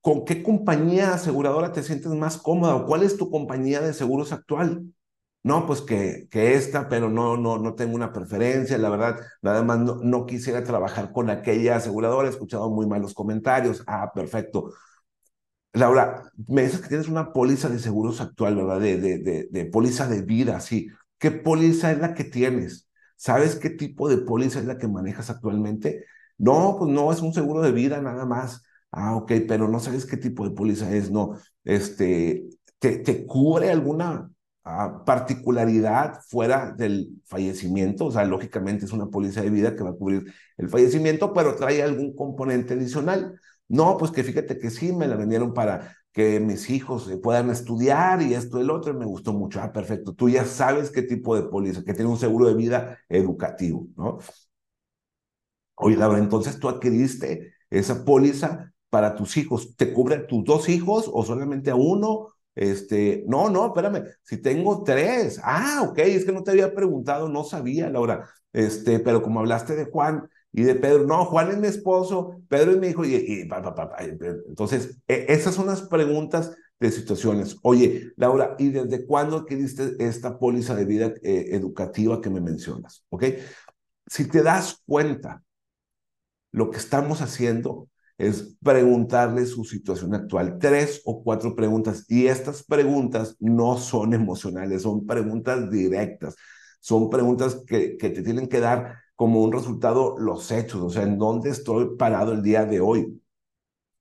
¿Con 0.01 0.25
qué 0.25 0.41
compañía 0.43 1.13
aseguradora 1.13 1.73
te 1.73 1.83
sientes 1.83 2.13
más 2.13 2.38
cómoda 2.38 2.75
o 2.77 2.86
cuál 2.86 3.03
es 3.03 3.17
tu 3.17 3.29
compañía 3.29 3.81
de 3.81 3.93
seguros 3.93 4.31
actual? 4.31 4.93
No, 5.47 5.65
pues 5.65 5.81
que, 5.81 6.27
que 6.29 6.55
esta, 6.55 6.89
pero 6.89 7.10
no, 7.10 7.38
no, 7.38 7.57
no 7.57 7.73
tengo 7.75 7.95
una 7.95 8.12
preferencia, 8.12 8.77
la 8.77 8.89
verdad, 8.89 9.19
nada 9.41 9.63
más 9.63 9.79
no, 9.79 9.95
no 10.03 10.25
quisiera 10.25 10.63
trabajar 10.63 11.12
con 11.13 11.29
aquella 11.29 11.77
aseguradora, 11.77 12.27
he 12.27 12.31
escuchado 12.31 12.69
muy 12.69 12.86
malos 12.88 13.13
comentarios. 13.13 13.83
Ah, 13.88 14.12
perfecto. 14.13 14.71
Laura, 15.73 16.31
me 16.47 16.63
dices 16.63 16.81
que 16.81 16.88
tienes 16.89 17.07
una 17.07 17.33
póliza 17.33 17.69
de 17.69 17.77
seguros 17.79 18.19
actual, 18.21 18.55
¿verdad? 18.55 18.79
De, 18.79 18.97
de, 18.99 19.19
de, 19.19 19.47
de 19.51 19.65
póliza 19.65 20.07
de 20.07 20.21
vida, 20.23 20.60
sí. 20.60 20.88
¿Qué 21.19 21.31
póliza 21.31 21.91
es 21.91 21.99
la 21.99 22.13
que 22.15 22.23
tienes? 22.23 22.89
¿Sabes 23.15 23.55
qué 23.55 23.69
tipo 23.69 24.10
de 24.10 24.17
póliza 24.17 24.60
es 24.60 24.65
la 24.65 24.77
que 24.77 24.88
manejas 24.88 25.29
actualmente? 25.29 26.05
No, 26.38 26.75
pues 26.79 26.91
no, 26.91 27.12
es 27.12 27.21
un 27.21 27.33
seguro 27.33 27.62
de 27.62 27.71
vida 27.71 28.01
nada 28.01 28.25
más. 28.25 28.63
Ah, 28.91 29.15
ok, 29.15 29.31
pero 29.47 29.67
no 29.67 29.79
sabes 29.79 30.05
qué 30.05 30.17
tipo 30.17 30.47
de 30.47 30.55
póliza 30.55 30.91
es, 30.95 31.12
no. 31.12 31.38
Este, 31.63 32.49
¿te, 32.79 32.97
te 32.99 33.25
cubre 33.27 33.69
alguna 33.71 34.31
ah, 34.67 35.03
particularidad 35.06 36.21
fuera 36.27 36.71
del 36.71 37.21
fallecimiento? 37.25 38.06
O 38.06 38.12
sea, 38.12 38.25
lógicamente 38.25 38.86
es 38.86 38.91
una 38.93 39.08
póliza 39.08 39.41
de 39.41 39.49
vida 39.49 39.75
que 39.75 39.84
va 39.84 39.91
a 39.91 39.93
cubrir 39.93 40.34
el 40.58 40.69
fallecimiento, 40.69 41.34
pero 41.34 41.56
trae 41.56 41.82
algún 41.84 42.15
componente 42.15 42.73
adicional. 42.73 43.39
No, 43.67 43.97
pues 43.97 44.12
que 44.12 44.23
fíjate 44.23 44.58
que 44.60 44.69
sí, 44.69 44.93
me 44.93 45.08
la 45.08 45.15
vendieron 45.15 45.53
para 45.53 45.95
que 46.12 46.39
mis 46.39 46.69
hijos 46.69 47.12
puedan 47.21 47.49
estudiar 47.49 48.21
y 48.21 48.34
esto 48.34 48.58
y 48.58 48.62
el 48.62 48.71
otro, 48.71 48.93
y 48.93 48.97
me 48.97 49.06
gustó 49.06 49.34
mucho. 49.34 49.62
Ah, 49.62 49.71
perfecto. 49.71 50.13
Tú 50.13 50.30
ya 50.30 50.45
sabes 50.45 50.89
qué 50.91 51.03
tipo 51.03 51.36
de 51.36 51.43
póliza, 51.43 51.84
que 51.84 51.93
tiene 51.93 52.10
un 52.10 52.17
seguro 52.17 52.47
de 52.47 52.56
vida 52.56 52.97
educativo, 53.10 53.88
¿no? 53.95 54.19
Oye, 55.75 55.95
Laura, 55.95 56.17
entonces 56.19 56.60
tú 56.60 56.69
adquiriste 56.69 57.53
esa 57.69 58.03
póliza 58.03 58.73
para 58.89 59.15
tus 59.15 59.38
hijos. 59.38 59.75
¿Te 59.75 59.93
cubre 59.93 60.15
a 60.15 60.27
tus 60.27 60.43
dos 60.43 60.69
hijos 60.69 61.10
o 61.12 61.23
solamente 61.23 61.69
a 61.71 61.75
uno? 61.75 62.30
Este, 62.58 63.24
no, 63.28 63.50
no, 63.50 63.67
espérame, 63.67 64.04
si 64.24 64.38
tengo 64.38 64.84
tres. 64.84 65.39
Ah, 65.43 65.86
ok, 65.88 66.00
es 66.00 66.26
que 66.26 66.32
no 66.32 66.43
te 66.43 66.52
había 66.52 66.74
preguntado, 66.74 67.30
no 67.30 67.43
sabía, 67.43 67.89
Laura. 67.89 68.28
Este, 68.52 69.00
pero 69.00 69.22
como 69.22 69.39
hablaste 69.39 69.76
de 69.76 69.86
Juan, 69.86 70.28
y 70.52 70.63
de 70.63 70.74
Pedro, 70.74 71.06
no, 71.06 71.26
Juan 71.26 71.52
es 71.52 71.58
mi 71.58 71.67
esposo, 71.67 72.41
Pedro 72.50 72.72
es 72.72 72.78
mi 72.78 72.88
hijo, 72.88 73.06
y, 73.06 73.13
y 73.15 73.46
pa, 73.46 73.62
entonces, 74.48 75.00
e, 75.08 75.28
esas 75.30 75.54
son 75.54 75.67
las 75.67 75.84
preguntas 75.84 76.56
de 76.80 76.89
situaciones. 76.91 77.58
Oye, 77.62 78.12
Laura, 78.15 78.56
¿y 78.58 78.70
desde 78.70 79.06
cuándo 79.06 79.38
adquiriste 79.38 79.96
esta 80.00 80.39
póliza 80.39 80.74
de 80.74 80.86
vida 80.86 81.13
eh, 81.22 81.50
educativa 81.52 82.22
que 82.22 82.32
me 82.32 82.41
mencionas? 82.41 83.06
¿Ok? 83.10 83.24
Si 84.08 84.28
te 84.28 84.41
das 84.41 84.82
cuenta, 84.88 85.43
lo 86.52 86.72
que 86.72 86.78
estamos 86.78 87.22
haciendo 87.22 87.88
es 88.17 88.56
preguntarle 88.63 89.45
su 89.45 89.63
situación 89.63 90.13
actual, 90.15 90.58
tres 90.60 91.01
o 91.06 91.23
cuatro 91.23 91.56
preguntas, 91.56 92.06
y 92.10 92.27
estas 92.27 92.63
preguntas 92.63 93.36
no 93.39 93.77
son 93.77 94.13
emocionales, 94.15 94.84
son 94.84 95.06
preguntas 95.06 95.69
directas, 95.69 96.36
son 96.80 97.10
preguntas 97.10 97.63
que, 97.67 97.97
que 97.97 98.10
te 98.10 98.23
tienen 98.23 98.47
que 98.47 98.60
dar 98.60 98.95
como 99.15 99.43
un 99.43 99.51
resultado 99.51 100.15
los 100.19 100.51
hechos, 100.51 100.82
o 100.82 100.89
sea, 100.89 101.03
en 101.03 101.17
dónde 101.17 101.49
estoy 101.49 101.97
parado 101.97 102.34
el 102.34 102.43
día 102.43 102.65
de 102.65 102.80
hoy. 102.80 103.19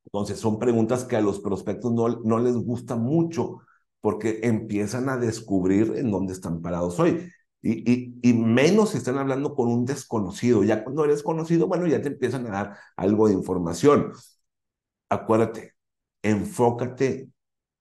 Entonces, 0.07 0.39
son 0.39 0.59
preguntas 0.59 1.05
que 1.05 1.17
a 1.17 1.21
los 1.21 1.41
prospectos 1.41 1.93
no, 1.93 2.09
no 2.25 2.39
les 2.39 2.55
gusta 2.57 2.97
mucho 2.97 3.59
porque 4.01 4.41
empiezan 4.43 5.09
a 5.09 5.17
descubrir 5.17 5.95
en 5.97 6.11
dónde 6.11 6.33
están 6.33 6.63
parados 6.63 6.99
hoy. 7.01 7.31
Y, 8.23 8.33
menos 8.35 8.95
están 8.95 9.19
hablando 9.19 9.55
con 9.55 9.69
un 9.69 9.85
desconocido. 9.85 10.65
Ya 10.65 10.85
cuando 10.85 11.05
eres 11.05 11.23
conocido, 11.23 11.67
bueno, 11.67 11.87
ya 11.87 12.01
te 12.03 12.09
empiezan 12.09 12.47
a 12.47 12.51
dar 12.51 12.77
algo 12.97 13.29
de 13.29 13.35
información. 13.35 14.13
Acuérdate, 15.09 15.75
enfócate 16.23 17.31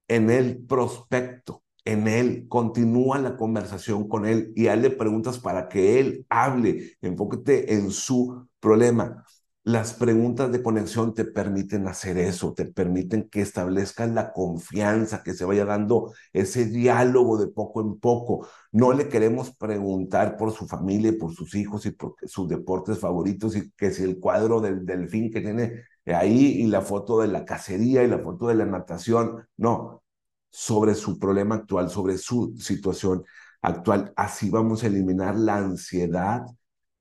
en 0.08 0.30
el 0.30 0.58
prospecto 0.66 1.64
en 1.86 2.08
él, 2.08 2.48
continúa 2.50 3.20
la 3.20 3.38
conversación 3.38 4.08
con 4.10 4.26
él 4.26 4.52
y 4.56 4.68
a 4.68 4.74
él 4.74 4.82
le 4.82 4.90
preguntas 4.90 5.40
para 5.40 5.70
que 5.70 6.00
él 6.00 6.26
hable, 6.30 6.98
enfóquete 7.02 7.76
en 7.76 7.92
su 7.92 8.48
problema. 8.60 9.24
Las 9.66 9.94
preguntas 9.96 10.52
de 10.52 10.62
conexión 10.62 11.16
te 11.16 11.26
permiten 11.26 11.88
hacer 11.88 12.20
eso, 12.20 12.54
te 12.54 12.66
permiten 12.66 13.28
que 13.30 13.42
establezcas 13.42 14.12
la 14.12 14.32
confianza, 14.32 15.24
que 15.24 15.34
se 15.34 15.44
vaya 15.44 15.66
dando 15.66 16.14
ese 16.34 16.66
diálogo 16.66 17.40
de 17.40 17.48
poco 17.48 17.82
en 17.82 18.00
poco. 18.00 18.48
No 18.72 18.94
le 18.94 19.10
queremos 19.10 19.56
preguntar 19.56 20.38
por 20.38 20.52
su 20.52 20.68
familia 20.68 21.10
y 21.10 21.18
por 21.18 21.34
sus 21.34 21.56
hijos 21.56 21.88
y 21.88 21.92
por 21.92 22.16
sus 22.28 22.48
deportes 22.48 23.00
favoritos 23.00 23.56
y 23.56 23.72
que 23.72 23.90
si 23.90 24.04
el 24.04 24.20
cuadro 24.20 24.62
del 24.62 24.86
delfín 24.86 25.32
que 25.32 25.42
tiene 25.42 25.84
ahí 26.06 26.62
y 26.62 26.68
la 26.68 26.82
foto 26.82 27.20
de 27.22 27.28
la 27.28 27.44
cacería 27.44 28.04
y 28.04 28.08
la 28.08 28.20
foto 28.20 28.48
de 28.48 28.56
la 28.56 28.66
natación. 28.68 29.48
No, 29.58 30.04
sobre 30.52 30.94
su 30.96 31.18
problema 31.20 31.56
actual, 31.56 31.90
sobre 31.90 32.20
su 32.20 32.56
situación 32.58 33.24
actual. 33.62 34.14
Así 34.16 34.50
vamos 34.52 34.84
a 34.84 34.88
eliminar 34.88 35.36
la 35.36 35.58
ansiedad 35.58 36.44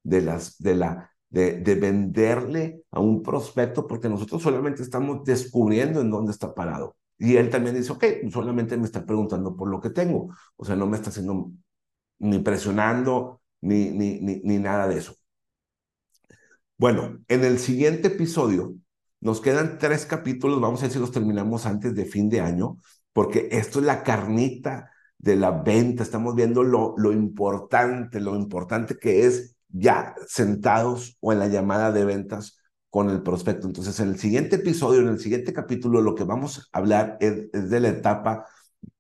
de, 0.03 0.22
las, 0.22 0.59
de, 0.59 0.74
la, 0.77 1.13
de, 1.35 1.61
de 1.61 1.75
venderle 1.75 2.85
a 2.92 3.01
un 3.01 3.23
prospecto 3.23 3.87
porque 3.88 4.09
nosotros 4.09 4.42
solamente 4.42 4.83
estamos 4.83 5.25
descubriendo 5.25 6.01
en 6.01 6.11
dónde 6.11 6.31
está 6.33 6.55
parado. 6.55 6.97
Y 7.18 7.37
él 7.37 7.51
también 7.51 7.75
dice, 7.77 7.92
ok, 7.92 8.05
solamente 8.33 8.77
me 8.77 8.85
está 8.85 9.05
preguntando 9.05 9.57
por 9.57 9.68
lo 9.68 9.81
que 9.81 9.90
tengo. 9.90 10.35
O 10.57 10.64
sea, 10.64 10.77
no 10.77 10.87
me 10.87 10.97
está 10.97 11.11
haciendo 11.11 11.51
ni 12.20 12.38
presionando 12.40 13.42
ni, 13.61 13.90
ni, 13.90 14.20
ni, 14.20 14.40
ni 14.44 14.59
nada 14.59 14.87
de 14.88 14.99
eso. 14.99 15.16
Bueno, 16.77 17.20
en 17.29 17.44
el 17.44 17.59
siguiente 17.59 18.09
episodio 18.09 18.75
nos 19.20 19.40
quedan 19.40 19.79
tres 19.79 20.07
capítulos, 20.07 20.61
vamos 20.61 20.81
a 20.81 20.85
ver 20.85 20.92
si 20.92 20.99
los 20.99 21.12
terminamos 21.12 21.66
antes 21.66 21.94
de 21.94 22.05
fin 22.05 22.29
de 22.29 22.40
año, 22.40 22.79
porque 23.12 23.49
esto 23.53 23.79
es 23.79 23.87
la 23.87 24.03
carnita 24.03 24.90
de 25.18 25.37
la 25.37 25.51
venta, 25.51 26.03
estamos 26.03 26.35
viendo 26.35 26.62
lo, 26.62 26.94
lo 26.99 27.12
importante, 27.12 28.20
lo 28.20 28.37
importante 28.37 28.97
que 28.99 29.27
es 29.27 29.54
ya 29.75 30.15
sentados 30.29 31.17
o 31.21 31.33
en 31.33 31.41
la 31.41 31.49
llamada 31.49 31.93
de 31.93 32.05
ventas 32.05 32.59
con 32.91 33.11
el 33.11 33.23
prospecto. 33.23 33.67
Entonces, 33.67 33.99
en 33.99 34.11
el 34.11 34.19
siguiente 34.19 34.57
episodio, 34.57 35.01
en 35.01 35.09
el 35.09 35.19
siguiente 35.19 35.53
capítulo, 35.53 36.01
lo 36.01 36.15
que 36.15 36.23
vamos 36.23 36.71
a 36.73 36.79
hablar 36.79 37.19
es, 37.21 37.51
de 37.51 37.81
la 37.81 37.89
etapa 37.89 38.47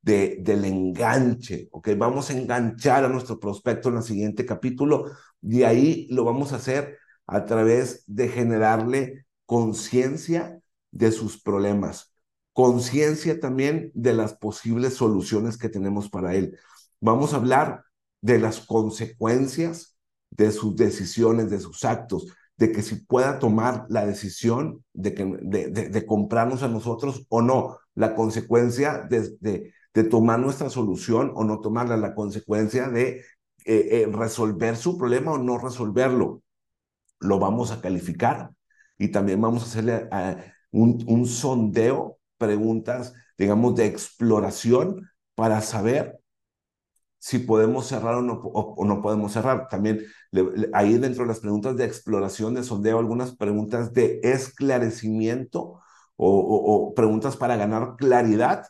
de, 0.02 0.38
del 0.40 0.64
enganche, 0.64 1.68
¿ok? 1.70 1.90
Vamos 1.96 2.28
a 2.28 2.32
enganchar 2.32 3.04
a 3.04 3.08
nuestro 3.08 3.38
prospecto 3.38 3.88
en 3.88 3.98
el 3.98 4.02
siguiente 4.02 4.44
capítulo 4.44 5.12
y 5.40 5.62
ahí 5.62 6.08
lo 6.10 6.24
vamos 6.24 6.52
a 6.52 6.56
hacer 6.56 6.98
a 7.26 7.44
través 7.44 8.02
de 8.08 8.28
generarle 8.28 9.26
conciencia 9.46 10.58
de 10.90 11.12
sus 11.12 11.40
problemas, 11.40 12.12
conciencia 12.52 13.38
también 13.38 13.92
de 13.94 14.12
las 14.12 14.34
posibles 14.34 14.94
soluciones 14.94 15.56
que 15.56 15.68
tenemos 15.68 16.10
para 16.10 16.34
él. 16.34 16.58
Vamos 17.00 17.32
a 17.32 17.36
hablar 17.36 17.84
de 18.20 18.40
las 18.40 18.60
consecuencias 18.60 19.93
de 20.36 20.50
sus 20.52 20.76
decisiones, 20.76 21.50
de 21.50 21.60
sus 21.60 21.84
actos, 21.84 22.26
de 22.56 22.72
que 22.72 22.82
si 22.82 22.96
pueda 22.96 23.38
tomar 23.38 23.86
la 23.88 24.06
decisión 24.06 24.84
de, 24.92 25.14
que, 25.14 25.24
de, 25.42 25.68
de, 25.68 26.06
comprarnos 26.06 26.62
a 26.62 26.68
nosotros 26.68 27.26
o 27.28 27.42
no, 27.42 27.78
la 27.94 28.14
consecuencia 28.14 29.06
de, 29.08 29.36
de, 29.40 30.04
tomar 30.04 30.40
nuestra 30.40 30.70
solución 30.70 31.32
o 31.34 31.44
no 31.44 31.60
tomarla, 31.60 31.96
la 31.96 32.14
consecuencia 32.14 32.88
de 32.88 33.24
eh, 33.64 33.88
eh, 34.02 34.08
resolver 34.10 34.76
su 34.76 34.98
problema 34.98 35.32
o 35.32 35.38
no 35.38 35.58
resolverlo. 35.58 36.42
Lo 37.20 37.38
vamos 37.38 37.70
a 37.70 37.80
calificar 37.80 38.50
y 38.98 39.08
también 39.08 39.40
vamos 39.40 39.62
a 39.62 39.66
hacerle 39.66 40.08
eh, 40.12 40.52
un, 40.72 41.04
un 41.08 41.26
sondeo 41.26 42.18
preguntas, 42.38 43.14
digamos, 43.38 43.76
de 43.76 43.86
exploración 43.86 45.08
para 45.34 45.60
saber 45.60 46.20
si 47.24 47.38
podemos 47.38 47.86
cerrar 47.86 48.16
o 48.16 48.22
no, 48.22 49.00
podemos 49.00 49.32
cerrar. 49.32 49.66
También 49.70 50.04
ahí 50.74 50.98
dentro 50.98 51.22
de 51.22 51.28
las 51.28 51.40
preguntas 51.40 51.74
de 51.74 51.86
exploración, 51.86 52.52
de 52.52 52.62
sondeo, 52.62 52.98
algunas 52.98 53.34
preguntas 53.34 53.94
de 53.94 54.20
esclarecimiento 54.22 55.80
o, 56.16 56.28
o, 56.28 56.94
preguntas 56.94 57.38
para 57.38 57.56
ganar 57.56 57.96
claridad. 57.96 58.66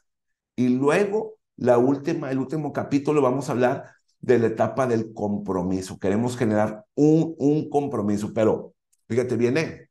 Y 0.54 0.68
luego, 0.68 1.34
la 1.56 1.78
última, 1.78 2.30
el 2.30 2.38
último 2.38 2.72
capítulo, 2.72 3.22
vamos 3.22 3.48
a 3.48 3.52
hablar 3.54 3.90
de 4.20 4.38
la 4.38 4.46
etapa 4.46 4.86
del 4.86 5.12
compromiso. 5.12 5.98
Queremos 5.98 6.36
generar 6.36 6.84
un, 6.94 7.34
un 7.38 7.68
compromiso, 7.68 8.32
pero 8.32 8.72
fíjate, 9.08 9.36
viene 9.36 9.90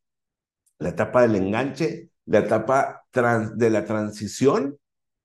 la 0.79 0.89
etapa 0.89 1.23
del 1.23 1.35
enganche, 1.35 2.11
la 2.27 2.39
etapa 2.39 3.03
de 3.11 3.69
la 3.69 3.83
transición, 3.83 4.77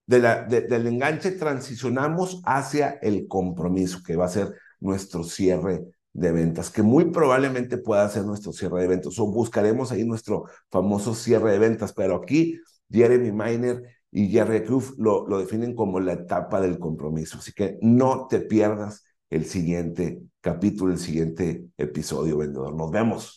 de 0.09 0.21
la, 0.21 0.45
del 0.45 0.87
enganche, 0.87 1.33
transicionamos 1.33 2.41
hacia 2.47 2.99
el 3.03 3.29
compromiso, 3.29 4.03
que 4.03 4.17
va 4.17 4.25
a 4.25 4.29
ser 4.29 4.55
nuestro 4.81 5.23
cierre 5.23 5.85
de 6.15 6.33
ventas, 6.33 6.71
que 6.71 6.83
muy 6.83 7.11
probablemente 7.11 7.77
pueda 7.77 8.09
ser 8.09 8.25
nuestro 8.25 8.53
cierre 8.53 8.81
de 8.81 8.89
ventas, 8.89 9.19
o 9.19 9.27
buscaremos 9.27 9.93
ahí 9.93 10.05
nuestro 10.05 10.47
famoso 10.71 11.15
cierre 11.15 11.53
de 11.53 11.59
ventas, 11.59 11.93
pero 11.93 12.17
aquí 12.17 12.59
Jeremy 12.91 13.33
Miner 13.33 13.83
y 14.11 14.29
Jerry 14.29 14.65
Cruz 14.65 14.95
lo, 14.97 15.29
lo 15.29 15.39
definen 15.41 15.75
como 15.75 16.01
la 16.01 16.15
etapa 16.15 16.63
del 16.63 16.79
compromiso, 16.79 17.37
así 17.39 17.53
que 17.53 17.79
no 17.83 18.29
te 18.29 18.41
pierdas 18.41 19.05
el 19.29 19.45
siguiente 19.45 20.23
capítulo, 20.41 20.91
el 20.93 20.99
siguiente 20.99 21.67
episodio, 21.77 22.39
vendedor. 22.39 22.75
Nos 22.75 22.91
vemos. 22.91 23.35